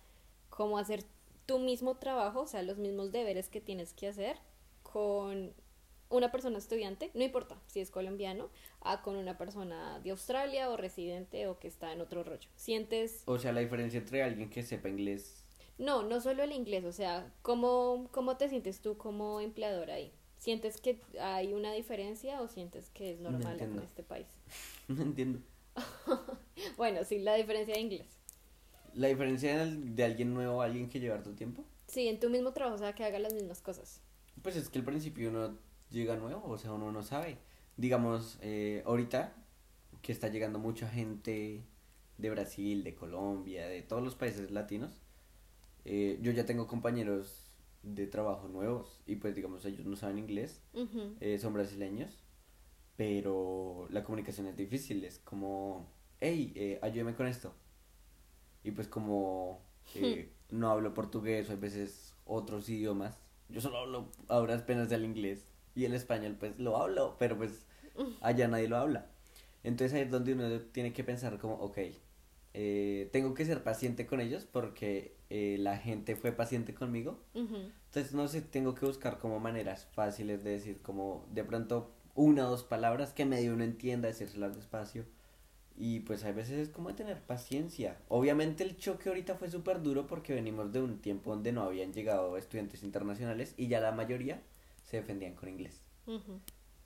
[0.51, 1.05] como hacer
[1.47, 4.37] tu mismo trabajo, o sea, los mismos deberes que tienes que hacer
[4.83, 5.53] con
[6.09, 8.49] una persona estudiante, no importa si es colombiano,
[8.81, 12.49] a con una persona de Australia o residente o que está en otro rollo.
[12.57, 15.45] Sientes, O sea, la diferencia entre alguien que sepa inglés.
[15.79, 20.13] no, no solo el inglés, o sea, ¿cómo, cómo te sientes tú como empleador ahí?
[20.39, 24.27] ¿Sientes que hay una diferencia o sientes que es No normal en este país?
[24.89, 25.41] No entiendo.
[26.77, 28.07] Bueno, sí, la diferencia de inglés.
[28.95, 31.65] La diferencia de alguien nuevo a alguien que lleva tu tiempo.
[31.87, 34.01] Sí, en tu mismo trabajo, o sea, que haga las mismas cosas.
[34.43, 35.59] Pues es que al principio uno
[35.91, 37.39] llega nuevo, o sea, uno no sabe.
[37.77, 39.35] Digamos, eh, ahorita
[40.03, 41.65] que está llegando mucha gente
[42.19, 45.01] de Brasil, de Colombia, de todos los países latinos,
[45.85, 47.51] eh, yo ya tengo compañeros
[47.83, 50.61] de trabajo nuevos y pues digamos ellos no saben inglés,
[51.21, 52.26] eh, son brasileños,
[52.97, 55.87] pero la comunicación es difícil, es como,
[56.21, 57.55] hey, eh, ayúdame con esto.
[58.65, 59.61] Y pues como
[59.95, 65.05] eh, no hablo portugués o a veces otros idiomas, yo solo hablo ahora apenas del
[65.05, 67.67] inglés y el español pues lo hablo, pero pues
[68.21, 69.07] allá nadie lo habla.
[69.63, 71.79] Entonces ahí es donde uno tiene que pensar como, ok,
[72.55, 77.21] eh, tengo que ser paciente con ellos porque eh, la gente fue paciente conmigo.
[77.35, 77.71] Ujú.
[77.87, 82.47] Entonces, no sé, tengo que buscar como maneras fáciles de decir, como de pronto una
[82.47, 85.05] o dos palabras que medio uno entienda, decírselas despacio.
[85.79, 87.99] Y pues a veces es como de tener paciencia.
[88.09, 91.93] Obviamente el choque ahorita fue súper duro porque venimos de un tiempo donde no habían
[91.93, 94.43] llegado estudiantes internacionales y ya la mayoría
[94.85, 95.83] se defendían con inglés.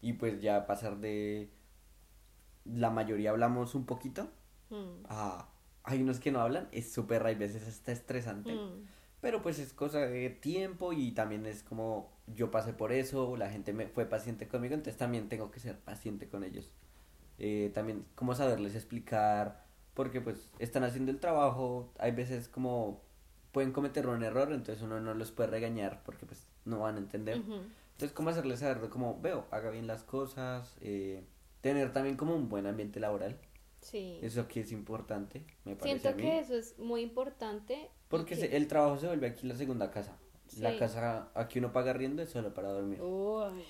[0.03, 1.51] Y pues ya pasar de
[2.65, 4.29] la mayoría hablamos un poquito
[4.71, 5.05] Mm.
[5.09, 5.49] a
[5.83, 8.53] hay unos que no hablan, es súper, hay veces hasta estresante.
[8.53, 8.87] Mm.
[9.21, 13.51] Pero pues es cosa de tiempo y también es como yo pasé por eso, la
[13.51, 16.71] gente me fue paciente conmigo, entonces también tengo que ser paciente con ellos.
[17.39, 23.03] Eh, también como saberles explicar, porque pues están haciendo el trabajo, hay veces como
[23.53, 26.99] pueden cometer un error, entonces uno no los puede regañar porque pues no van a
[26.99, 27.41] entender.
[27.41, 27.55] Ujú.
[27.93, 31.25] Entonces como hacerles saber como veo, haga bien las cosas, eh,
[31.61, 33.37] tener también como un buen ambiente laboral,
[33.83, 34.19] Sí.
[34.23, 36.23] eso que es importante, me parece Siento a mí.
[36.23, 37.91] que eso es muy importante.
[38.11, 40.19] Porque que- se- el trabajo se vuelve aquí la segunda casa.
[40.59, 40.79] La Sí.
[40.79, 43.01] casa aquí uno paga riendo es solo para dormir.
[43.01, 43.65] Uy.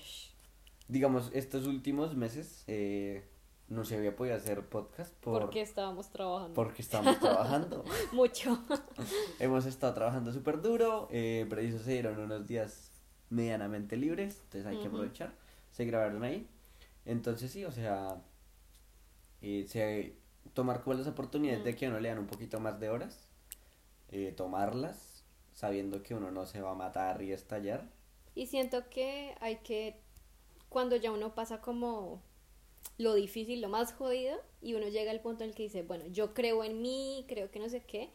[0.89, 3.23] Digamos, estos últimos meses eh,
[3.69, 7.85] no se había podido hacer podcast por, Porque estábamos trabajando porque estábamos trabajando.
[8.11, 8.59] mucho.
[9.39, 12.91] Hemos estado trabajando súper duro, eh, pero eso se dieron unos días
[13.29, 14.97] medianamente libres, entonces hay que Ujú.
[14.97, 15.33] aprovechar.
[15.71, 16.49] Se grabaron ahí.
[17.05, 18.21] Entonces sí, o sea,
[19.41, 20.15] eh, se,
[20.53, 23.27] tomar como las oportunidades de que a uno le dan un poquito más de horas,
[24.35, 27.89] tomarlas, sabiendo que uno no se va a matar y estallar.
[28.35, 29.95] Y siento que hay que,
[30.69, 32.21] cuando ya uno pasa como
[32.97, 36.05] lo difícil, lo más jodido, y uno llega al punto en el que dice, bueno,
[36.07, 38.09] yo creo en mí, creo que no sé qué,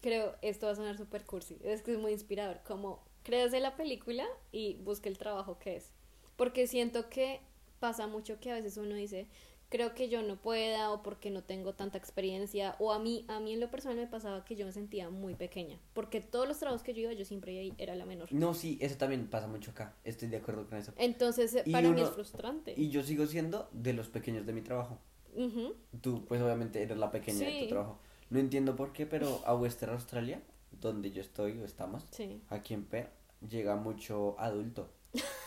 [0.00, 3.76] creo, esto va a sonar súper cursi, es que es muy inspirador, como créase la
[3.76, 5.90] película y busque el trabajo que es.
[6.36, 7.40] Porque siento que
[7.78, 9.26] pasa mucho que a veces uno dice,
[9.72, 13.40] creo que yo no pueda o porque no tengo tanta experiencia o a mí a
[13.40, 16.58] mí en lo personal me pasaba que yo me sentía muy pequeña porque todos los
[16.58, 19.70] trabajos que yo iba yo siempre era la menor No, sí, eso también pasa mucho
[19.70, 20.92] acá, estoy de acuerdo con eso.
[20.98, 24.44] entonces eh, Y para mí uno- es frustrante Y yo sigo siendo de los pequeños
[24.44, 24.98] de mi trabajo.
[25.34, 25.74] Ujú.
[26.02, 27.98] Tú, pues obviamente eres la pequeña de tu trabajo.
[28.28, 32.74] No entiendo por qué, pero a Western Australia, donde yo estoy o estamos, sí aquí
[32.74, 33.08] en Per,
[33.48, 34.90] llega mucho adulto.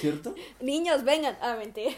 [0.00, 0.34] ¿Cierto?
[0.60, 1.92] niños vengan ah mentira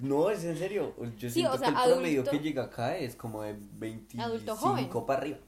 [0.00, 0.94] No, es en serio.
[1.16, 3.56] Yo Sí, siento o sea, que el promedio adulto- que llega acá es como de
[3.74, 4.88] 25 Adulto joven.
[5.06, 5.38] para arriba.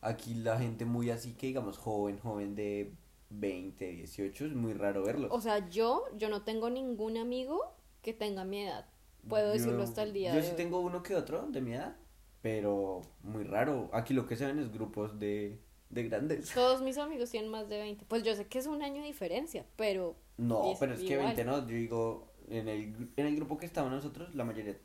[0.00, 2.92] Aquí la gente muy así que digamos joven, joven de
[3.30, 5.30] 20, 18, es muy raro verlos.
[5.32, 8.86] o sea yo yo no tengo ningún amigo que tenga mi edad
[9.28, 10.56] puedo decirlo hasta el día Yo de sí hoy.
[10.56, 11.96] tengo uno que otro de mi edad,
[12.42, 13.90] pero muy raro.
[13.92, 15.58] Aquí lo que se ven es grupos de,
[15.96, 16.50] de grandes.
[16.54, 19.08] todos mis amigos tienen más de 20 pues yo sé que es un año de
[19.08, 21.34] diferencia pero No, Es pero es que igual.
[21.34, 24.76] 20 no, yo digo, en el, en el grupo que estamos nosotros, la mayoría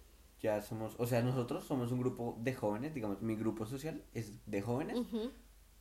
[0.41, 4.39] ya somos, o sea, nosotros somos un grupo de jóvenes, digamos, mi grupo social es
[4.50, 4.97] de jóvenes,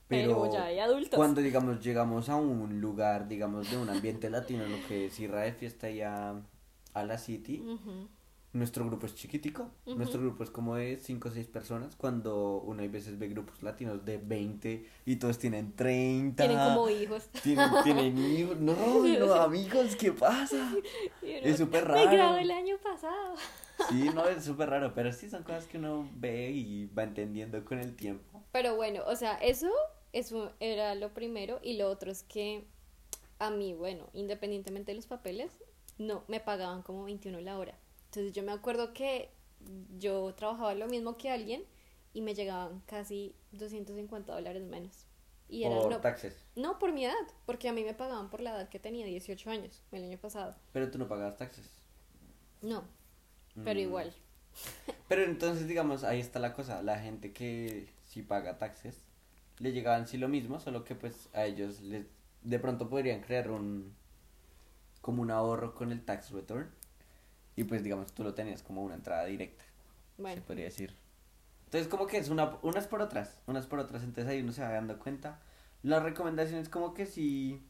[0.08, 4.28] pero, pero ya hay adultos cuando, digamos, llegamos a un lugar, digamos, de un ambiente
[4.28, 6.42] latino, lo que es irra de fiesta ya
[6.92, 7.64] a la city.
[8.52, 9.96] Nuestro grupo es chiquitico, Ujú.
[9.96, 13.62] nuestro grupo es como de 5 o 6 personas, cuando uno hay veces ve grupos
[13.62, 16.46] latinos de 20 y todos tienen 30.
[16.46, 18.58] tienen como hijos Tienen, tienen hijos.
[18.60, 20.72] No, no, amigos, ¿qué pasa?
[21.22, 22.10] Es súper me raro.
[22.10, 23.34] gradué el año pasado
[23.88, 27.64] Sí, no, es súper raro, pero sí son cosas que uno ve y va entendiendo
[27.64, 28.42] con el tiempo.
[28.52, 29.70] Pero bueno, o sea, eso,
[30.12, 31.60] eso era lo primero.
[31.62, 32.66] Y lo otro es que
[33.38, 35.50] a mí, bueno, independientemente de los papeles,
[35.96, 37.74] no, me pagaban como 21 la hora.
[38.10, 39.30] Entonces yo me acuerdo que
[39.98, 41.64] yo trabajaba lo mismo que alguien
[42.12, 45.06] y me llegaban casi 250 dólares menos.
[45.48, 46.44] Y era por no, taxes.
[46.56, 47.14] no por mi edad,
[47.46, 50.54] porque a mí me pagaban por la edad que tenía, 18 años, el año pasado.
[50.72, 51.70] Pero tú no pagabas taxes.
[52.62, 52.84] No,
[53.64, 53.82] pero Mm.
[53.82, 54.14] igual.
[55.08, 56.82] Pero entonces, digamos, ahí está la cosa.
[56.82, 59.02] La gente que sí paga taxes,
[59.58, 62.06] le llegaban sí lo mismo, solo que pues a ellos les,
[62.42, 63.94] de pronto podrían crear un
[65.00, 66.70] como un ahorro con el tax return.
[67.60, 69.66] Y pues digamos, tú lo tenías como una entrada directa.
[70.16, 70.96] Bueno, se podría decir.
[71.66, 74.62] Entonces, como que es una, unas por otras, unas por otras, entonces ahí uno se
[74.62, 75.40] va dando cuenta.
[75.82, 77.62] La recomendación es como que sí,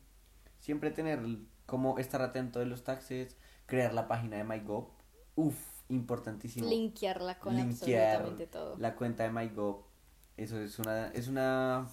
[0.61, 1.18] siempre tener,
[1.66, 4.90] como estar atento de los taxes, crear la página de MyGov,
[5.35, 6.68] uff, importantísimo.
[6.68, 8.79] linkearla con Linkear absolutamente todo.
[8.79, 9.83] La cuenta de MyGov,
[10.37, 11.88] eso es una, es una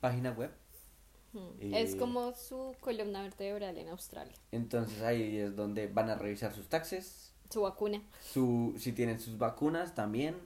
[0.00, 0.52] página web,
[1.32, 1.48] Hmm.
[1.60, 4.34] Eh, Es como su columna vertebral en Australia.
[4.52, 9.36] entonces ahí es donde van a revisar sus taxes, Su vacuna, su, si tienen sus
[9.38, 10.36] vacunas también,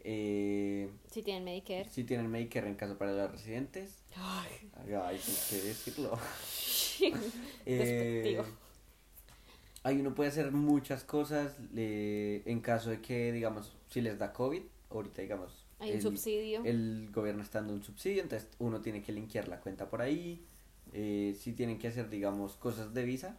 [0.00, 1.88] eh, si tienen Medicare.
[1.90, 3.96] si tienen Medicare en caso para los residentes.
[4.16, 5.18] Ay, Ay, hay
[5.50, 6.18] que decirlo.
[7.66, 8.40] Eh,
[9.82, 14.32] ahí uno puede hacer muchas cosas le- en caso de que, digamos, si les da
[14.32, 16.62] COVID, ahorita, digamos, Hay un el, subsidio.
[16.62, 20.46] el gobierno está dando un subsidio, entonces uno tiene que linkear la cuenta por ahí.
[20.92, 23.38] Eh, si tienen que hacer, digamos, cosas de visa,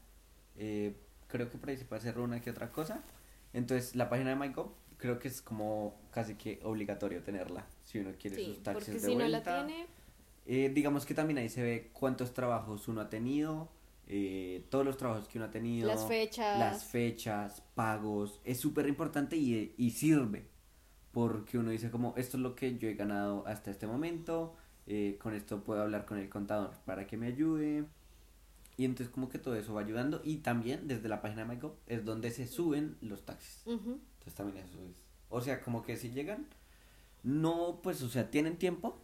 [0.57, 0.95] eh,
[1.27, 3.03] creo que por ahí se puede hacer una que otra cosa.
[3.53, 8.11] Entonces, la página de MyGov creo que es como casi que obligatorio tenerla si uno
[8.19, 9.65] quiere Sí, sus taxes porque de si no la vuelta.
[9.65, 9.87] tiene,
[10.45, 13.69] Eh, digamos que también ahí se ve cuántos trabajos uno ha tenido,
[14.07, 16.57] eh, todos los trabajos que uno ha tenido, las fechas.
[16.59, 20.47] las fechas, pagos, es súper importante y, y sirve,
[21.19, 24.55] porque uno dice como, esto es lo que yo he ganado hasta este momento,
[24.87, 27.83] eh, con esto puedo hablar con el contador para que me ayude,
[28.77, 31.73] y entonces como que todo eso va ayudando, y también desde la página de MyGov
[31.87, 33.63] es donde se suben los taxis.
[33.65, 33.99] Ujú.
[34.13, 34.95] Entonces también eso es.
[35.27, 36.47] O sea, como que si llegan,
[37.23, 38.97] no, pues, o sea, tienen tiempo,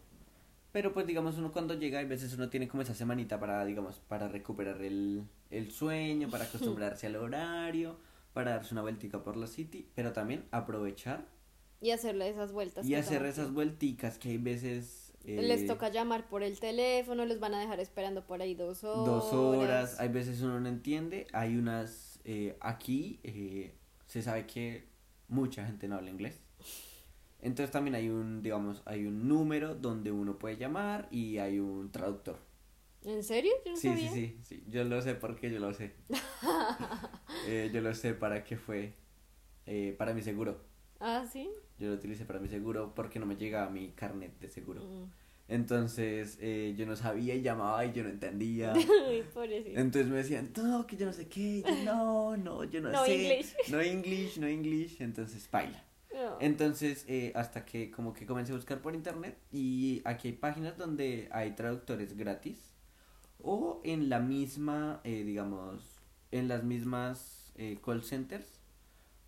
[0.72, 4.00] pero pues digamos uno cuando llega, hay veces uno tiene como esa semanita para, digamos,
[4.08, 7.98] para recuperar el, el sueño, para acostumbrarse al horario,
[8.32, 11.35] para darse una vueltica por la city, pero también aprovechar
[11.86, 12.88] Y hacerle esas vueltas.
[12.88, 15.14] y hacer esas vuelticas que hay veces...
[15.26, 18.84] eh, Les toca llamar por el teléfono, los van a dejar esperando por ahí dos
[18.84, 19.06] horas.
[19.06, 23.74] dos horas, hay veces uno no entiende, hay unas, eh, aquí eh,
[24.08, 24.88] se sabe que
[25.28, 26.40] mucha gente no habla inglés.
[27.42, 31.92] Entonces también hay un, digamos, hay un número donde uno puede llamar y hay un
[31.92, 32.40] traductor.
[33.04, 33.52] ¿En serio?
[33.64, 35.94] Yo no Sí, sí, sí, sí, yo lo sé porque yo lo sé.
[37.48, 38.94] Eh, yo lo sé para qué fue.
[39.68, 40.62] eh, para mi seguro.
[41.00, 41.50] Ah, sí.
[41.80, 44.84] Yo lo utilicé para mi seguro porque no me llegaba mi carnet de seguro.
[44.84, 45.12] Mm.
[45.48, 48.74] Entonces eh, yo no sabía y llamaba y yo no entendía.
[49.76, 51.62] Entonces me decían, no, que yo no sé qué.
[51.62, 53.16] yo, no, no, yo no, No sé.
[53.16, 53.56] English.
[53.72, 55.02] No English, no English.
[55.02, 55.84] Entonces, baila.
[56.14, 56.38] No.
[56.40, 60.78] Entonces, eh, hasta que como que comencé a buscar por internet y aquí hay páginas
[60.78, 62.76] donde hay traductores gratis
[63.44, 66.00] o en la misma, eh, digamos,
[66.32, 68.60] en las mismas eh, call centers,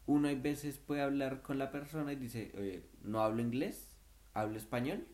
[0.08, 3.96] uno hay veces puede hablar con la persona y dice, "Oye, no hablo inglés,
[4.34, 5.06] hablo español.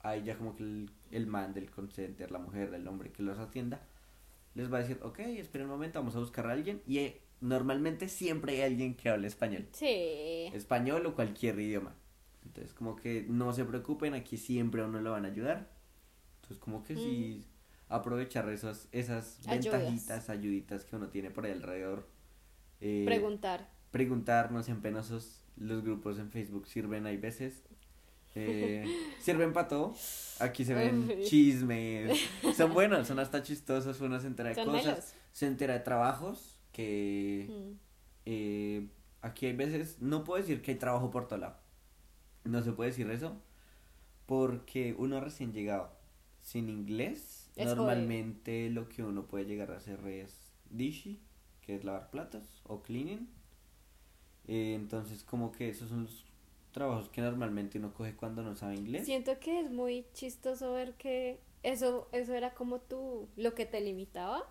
[0.00, 3.22] Ahí ya como que el, el man del call center, la mujer, el hombre que
[3.22, 3.80] los atienda,
[4.54, 6.82] les va a decir, ok, espera un momento, vamos a buscar a alguien.
[6.86, 10.50] Y eh, normalmente siempre hay alguien que hable español Sí.
[10.52, 11.94] español o cualquier idioma.
[12.44, 15.70] Entonces, como que no se preocupen, aquí siempre a uno lo van a ayudar.
[16.36, 17.46] Entonces, como que sí,
[17.88, 19.80] aprovechar esos, esas Ayudas.
[19.80, 22.06] ventajitas, ayuditas que uno tiene por ahí alrededor.
[22.82, 23.70] Eh, Preguntar.
[23.94, 25.40] Preguntar, no sean penosos.
[25.56, 27.62] Los grupos en Facebook sirven, hay veces.
[28.34, 28.84] Eh,
[29.20, 29.94] sirven para todo.
[30.40, 31.22] Aquí se ven Uy.
[31.24, 32.18] chismes.
[32.56, 34.00] Son buenos, son hasta chistosos.
[34.00, 34.84] Uno se entera de Son cosas.
[34.84, 35.14] melos.
[35.32, 37.72] Se entera de trabajos que Mm.
[38.26, 38.88] eh,
[39.22, 41.56] aquí hay veces, no puedo decir que hay trabajo por todo lado.
[42.42, 43.40] No se puede decir eso.
[44.26, 45.92] Porque uno recién llegado
[46.42, 51.20] sin inglés, Es normalmente lo que uno puede llegar a hacer es dishi,
[51.62, 53.28] que es lavar platos, o cleaning.
[54.46, 56.24] Eh, entonces, como que esos son los
[56.72, 59.06] trabajos que normalmente uno coge cuando no sabe inglés.
[59.06, 63.80] Siento que es muy chistoso ver que eso, eso era como tú, lo que te
[63.80, 64.44] limitaba.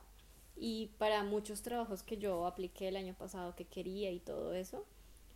[0.55, 4.85] Y para muchos trabajos que yo apliqué el año pasado que quería y todo eso,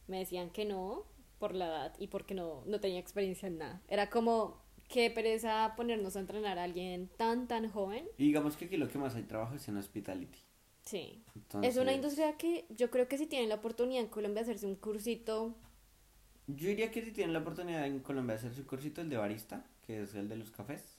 [0.08, 1.06] me decían que no
[1.40, 3.82] por la edad y porque no, no tenía experiencia en nada.
[3.88, 8.08] Era como qué pereza ponernos a entrenar a alguien tan, tan joven.
[8.18, 10.40] Y digamos que aquí lo que más hay trabajo es en hospitality.
[10.88, 11.24] Sí.
[11.36, 14.52] Entonces, Es una industria que yo creo que si tienen la oportunidad en Colombia de
[14.52, 15.56] hacerse un cursito,
[16.48, 19.18] Yo diría que si tienen la oportunidad en Colombia de hacer su cursito, el de
[19.18, 20.98] barista, que es el de los cafés.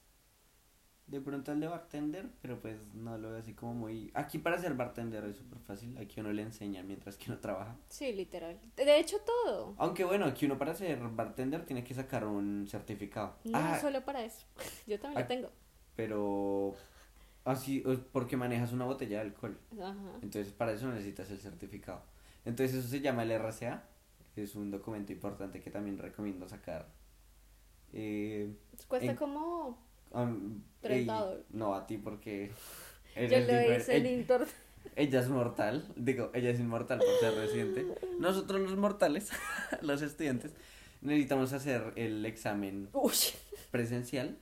[1.06, 4.10] De pronto el de bartender, pero pues no lo veo así como muy...
[4.12, 7.74] Aquí para ser bartender es súper fácil, aquí uno le enseña mientras que uno trabaja.
[7.88, 8.60] sí, literal.
[8.76, 9.74] De hecho, todo.
[9.78, 13.36] Aunque bueno, aquí uno para ser bartender tiene que sacar un certificado.
[13.44, 14.44] No Ah, solo para eso.
[14.86, 15.20] Yo también Ah.
[15.22, 15.50] lo tengo.
[15.96, 16.74] pero
[17.50, 17.82] así,
[18.12, 19.58] porque manejas una botella de alcohol.
[19.80, 19.94] Ajá.
[20.22, 22.02] Entonces para eso necesitas el certificado.
[22.44, 23.84] Entonces eso se llama el RCA.
[24.36, 26.86] Es un documento importante que también recomiendo sacar.
[27.92, 28.54] Eh,
[28.86, 31.44] Cuesta En- como Um, 30 ey, dólares.
[31.50, 32.50] no, a ti porque
[33.14, 34.46] yo eres difer- hice en ella, Inter.
[34.96, 37.86] ella es mortal, digo, ella es inmortal por ser reciente.
[38.18, 39.30] Nosotros los mortales,
[39.82, 40.54] los estudiantes,
[41.02, 43.12] necesitamos hacer el examen Uy.
[43.70, 44.38] presencial.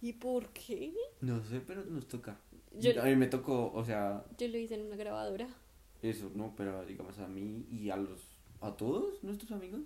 [0.00, 0.94] ¿Y por qué?
[1.20, 2.38] No sé, pero nos toca.
[2.72, 5.48] Yo- A mí me tocó, o sea, Yo lo hice en una grabadora.
[6.02, 8.20] eso, no, pero digamos a mí y a los
[8.62, 9.80] a todos nuestros amigos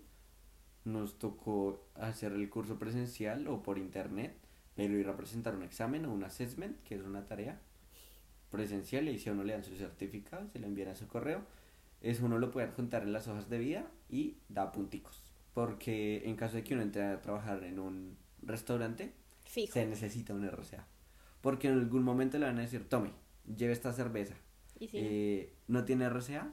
[0.84, 4.36] nos tocó hacer el curso presencial o por internet,
[4.76, 7.60] pero ir a presentar un examen o un assessment, que es una tarea
[8.50, 11.40] presencial, y si a uno le dan su certificado, se le envían a su correo,
[12.00, 15.22] eso uno lo puede adjuntar en las hojas de vida y da punticos.
[15.54, 19.12] Porque en caso de que uno entre a trabajar en un restaurante,
[19.54, 19.72] Fijo.
[19.72, 20.86] se necesita un RCA.
[21.40, 23.12] Porque en algún momento le van a decir, tome,
[23.56, 24.34] lleve esta cerveza.
[24.80, 26.52] Y si Eh, ¿No tiene RCA?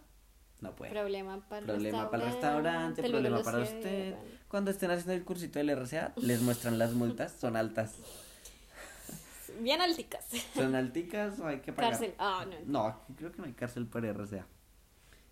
[0.62, 0.92] No puede.
[0.92, 4.16] problema para el problema para el restaurante, restaurante, problema para usted.
[4.48, 7.96] Cuando estén haciendo el cursito del RCA, les muestran las multas, son altas.
[9.62, 10.26] Bien alticas.
[10.54, 11.92] Son alticas o hay que pagar.
[11.92, 12.14] Cárcel.
[12.20, 12.84] Ah, no.
[12.84, 14.46] No, creo que no hay cárcel por RCA.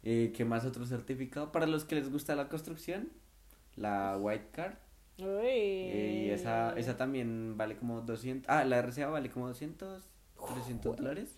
[0.03, 1.51] Eh, ¿Qué más otro certificado?
[1.51, 3.11] Para los que les gusta la construcción,
[3.75, 4.75] la White Card.
[5.21, 5.49] Uy.
[5.49, 8.49] y esa, esa también vale como 200.
[8.49, 10.03] Ah, la RCA vale como 200,
[10.53, 11.37] 300 dólares.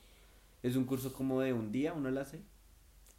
[0.64, 2.40] Es un curso como de un día, uno lo hace.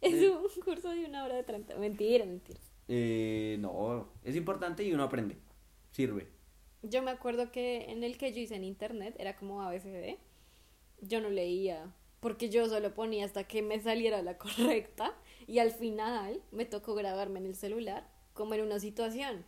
[0.01, 1.75] Es un curso de una hora de 30.
[1.77, 2.59] Mentira, mentira.
[2.87, 5.37] Eh, no, es importante y uno aprende.
[5.91, 6.27] Sirve.
[6.81, 10.17] Yo me acuerdo que en el que yo hice en internet era como ABCD.
[11.01, 15.13] Yo no leía porque yo solo ponía hasta que me saliera la correcta
[15.45, 19.43] y al final me tocó grabarme en el celular como en una situación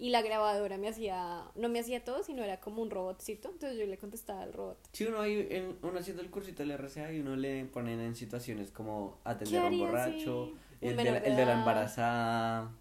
[0.00, 3.78] y la grabadora me hacía no me hacía todo sino era como un robotcito entonces
[3.78, 7.12] yo le contestaba al robot Si uno, hay, en- uno haciendo el cursito del RCA
[7.12, 11.04] y uno le ponen en situaciones como ¿Qué atender a un borracho, un el de,
[11.04, 12.72] la, el de la embarazada.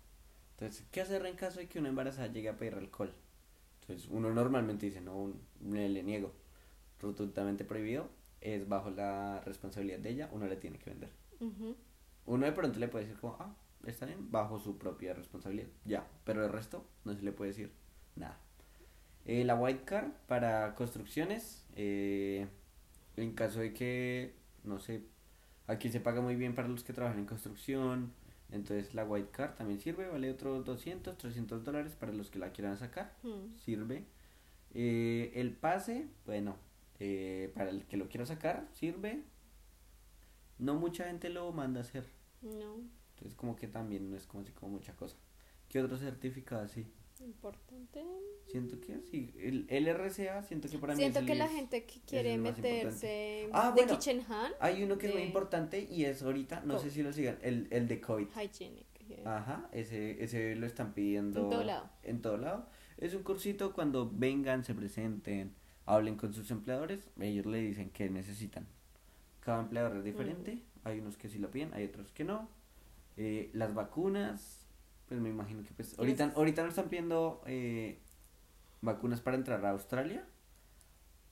[0.52, 3.14] Entonces, ¿qué hacer en caso de que una embarazada llegue a pedir alcohol?
[3.82, 5.42] Entonces, uno normalmente dice, no, un-
[5.74, 6.32] le, le niego.
[7.02, 8.10] Rotundamente prohibido,
[8.42, 11.10] es bajo la responsabilidad de ella, uno le tiene que vender.
[11.40, 11.76] Ujú.
[12.26, 13.54] Uno de pronto le puede decir como, ah,
[13.86, 17.72] está bien, bajo su propia responsabilidad, ya, pero el resto no se le puede decir
[18.16, 18.38] nada.
[19.26, 22.48] Eh, la white card para construcciones, eh,
[23.18, 25.04] en caso de que, no sé,
[25.68, 28.14] aquí se paga muy bien para los que trabajan en construcción,
[28.52, 32.52] Entonces la White Card también sirve, vale otros 200, 300 dólares para los que la
[32.52, 33.60] quieran sacar, Mm.
[33.60, 34.06] sirve.
[34.74, 36.56] Eh, el pase, bueno,
[37.00, 39.22] eh, para el que lo quiera sacar, sirve.
[40.58, 42.06] No mucha gente lo manda a hacer,
[42.42, 42.78] No,
[43.20, 45.18] entonces como que también no es como así como mucha cosa.
[45.68, 46.86] ¿Qué otro certificado así?
[47.22, 48.02] importante.
[48.48, 51.50] Siento que sí, el, el RCA siento que para mí Siento es el que la
[51.50, 53.92] gente que quiere meterse Ah, de bueno.
[54.00, 56.92] Kitchen Han, Hay uno que es muy de- importante y es ahorita, no Co- sé
[56.92, 58.28] si lo sigan, el, el de COVID.
[58.30, 58.86] hygienic.
[59.10, 61.90] eh, Ajá, ese, ese lo están pidiendo En todo lado.
[62.04, 62.68] en todo lado.
[62.98, 65.54] Es un cursito cuando vengan, se presenten,
[65.86, 68.66] hablen con sus empleadores, ellos le dicen que necesitan.
[69.42, 70.88] Cada empleador es diferente, Mm.
[70.88, 72.48] hay unos que sí lo piden, hay otros que no.
[73.18, 74.66] Eh, las vacunas,
[75.08, 78.00] pues me imagino que pues ahorita, Es- ahorita no están pidiendo eh,
[78.82, 80.26] vacunas para entrar a Australia,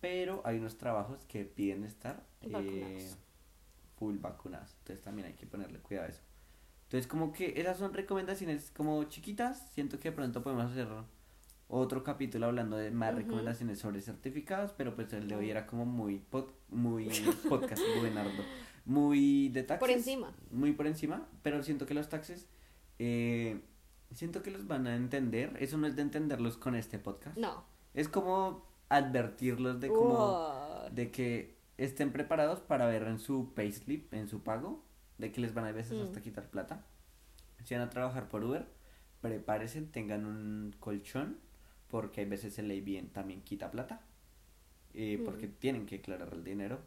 [0.01, 2.97] pero hay unos trabajos que piden estar eh,
[3.97, 6.21] full vacunados, entonces también hay que ponerle cuidado a eso.
[6.83, 10.87] Entonces como que esas son recomendaciones como chiquitas, siento que de pronto podemos hacer
[11.69, 15.85] otro capítulo hablando de más recomendaciones sobre certificados, pero pues el de hoy era como
[15.85, 17.09] muy pod- muy
[17.49, 18.41] podcast, Buenardo,
[18.87, 19.79] muy de taxes.
[19.87, 20.33] Por encima.
[20.51, 22.47] Muy por encima, pero siento que los taxes,
[22.99, 23.61] eh,
[24.11, 27.63] siento que los van a entender, eso no es de entenderlos con este podcast, No.
[27.93, 34.27] es como advertirlos de como de que estén preparados para ver en su payslip, en
[34.29, 34.83] su pago,
[35.17, 36.03] de que les van a veces Mm.
[36.03, 36.85] hasta quitar plata.
[37.63, 38.65] Si van a trabajar por Uber,
[39.21, 41.37] prepárense, tengan un colchón,
[41.89, 44.01] porque hay veces el ABN también quita plata,
[44.93, 45.25] eh, Mm.
[45.25, 46.79] porque tienen que declarar el dinero.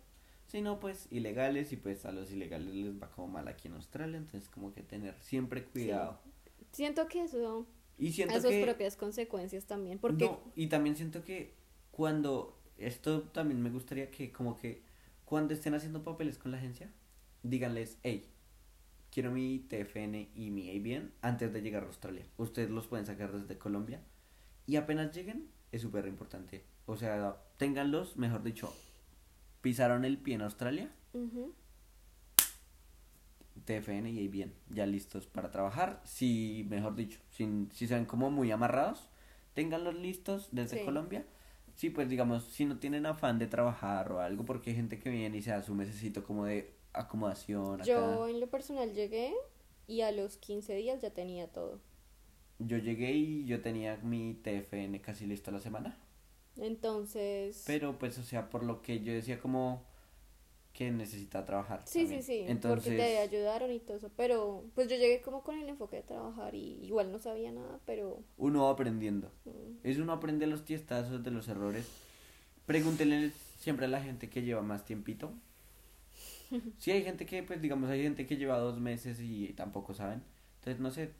[0.50, 3.74] Si no, pues ilegales, y pues a los ilegales les va como mal aquí en
[3.74, 6.18] Australia, entonces como que tener siempre cuidado.
[6.72, 8.64] Siento que eso Y siento a sus que...
[8.64, 10.00] propias consecuencias también.
[10.00, 11.54] Porque No, y también siento que
[11.92, 14.82] cuando esto también me gustaría que como que
[15.24, 16.90] cuando estén haciendo papeles con la agencia,
[17.44, 18.28] díganles, hey,
[19.12, 22.26] quiero mi TFN y mi ABN antes de llegar a Australia.
[22.38, 24.02] Ustedes los pueden sacar desde Colombia
[24.66, 26.64] y apenas lleguen es súper importante.
[26.86, 28.74] O sea, ténganlos, mejor dicho,
[29.62, 31.52] pisaron el pie en Australia, Ujú.
[33.64, 36.00] TFN y ABN, ya listos para trabajar.
[36.04, 39.08] Si, mejor dicho, sin, si se ven como muy amarrados,
[39.54, 40.84] ténganlos listos desde Sí.
[40.84, 41.24] Colombia.
[41.76, 45.10] Sí, pues digamos, si no tienen afán de trabajar o algo, porque hay gente que
[45.10, 47.74] viene y se da su mesecito como de acomodación.
[47.76, 47.84] Acá.
[47.84, 49.32] yo en lo personal llegué
[49.86, 51.80] y a los 15 días ya tenía todo.
[52.58, 55.96] Yo llegué y yo tenía mi TFN casi listo la semana.
[56.60, 59.84] Entonces, Pero pues, o sea, por lo que yo decía como
[60.74, 61.82] que necesita trabajar.
[61.84, 62.22] sí, también.
[62.22, 64.10] sí, sí, Entonces, porque te ayudaron y todo eso.
[64.16, 67.80] Pero pues yo llegué como con el enfoque de trabajar y igual no sabía nada,
[67.86, 69.30] pero uno va aprendiendo.
[69.44, 71.86] mm, Es uno aprende los tiestazos de los errores.
[72.66, 75.32] Pregúntenle siempre a la gente que lleva más tiempito.
[76.78, 80.22] Si hay gente que, pues digamos, hay gente que lleva dos meses y tampoco saben.
[80.58, 81.12] Entonces, no sé,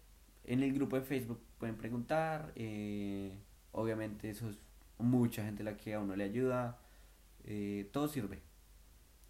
[0.45, 2.53] en el grupo de Facebook pueden preguntar.
[2.57, 3.37] eh,
[3.73, 4.59] obviamente eso es
[5.01, 6.79] mucha gente la que a uno le ayuda.
[7.45, 8.43] eh, todo sirve.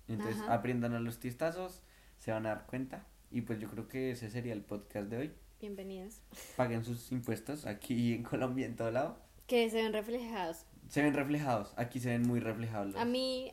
[0.08, 0.54] Entonces, Ajá.
[0.54, 1.82] aprendan a los tiestazos,
[2.18, 3.06] se van a dar cuenta.
[3.30, 5.32] Y pues yo creo que ese sería el podcast de hoy.
[5.60, 6.20] bienvenidos.
[6.56, 9.18] Paguen sus impuestos aquí en Colombia, en todo lado.
[9.46, 10.64] Que se ven reflejados.
[10.88, 12.88] Se ven reflejados, aquí se ven muy reflejados.
[12.92, 13.50] los- A mí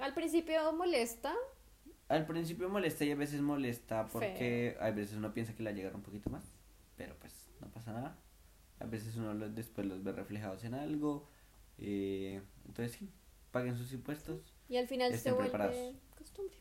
[0.00, 1.34] al principio molesta,
[2.08, 5.74] Al principio molesta y a veces molesta porque a veces uno piensa que le va
[5.74, 6.44] a llegar un poquito más,
[6.96, 8.18] pero pues no pasa nada.
[8.84, 11.26] A veces uno los- después los ve reflejados en algo.
[11.78, 13.10] eh, entonces sí,
[13.50, 14.54] paguen sus impuestos.
[14.68, 15.94] y al final se vuelve preparados.
[16.16, 16.54] costumbre.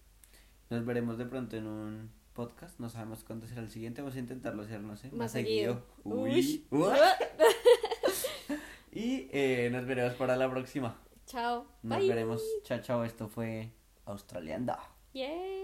[0.69, 4.19] Nos veremos de pronto en un podcast, no sabemos cuándo será el siguiente, vamos a
[4.19, 5.83] intentarlo hacer, no sé, más, Más seguido.
[6.03, 6.23] seguido.
[6.23, 6.65] Uy.
[8.91, 10.99] Y eh, nos veremos para la próxima.
[11.25, 11.65] Chao.
[11.81, 12.07] Nos Bye.
[12.09, 12.43] veremos.
[12.63, 13.71] Chao, chao, esto fue
[14.05, 14.79] Australianda.
[15.13, 15.62] Yay.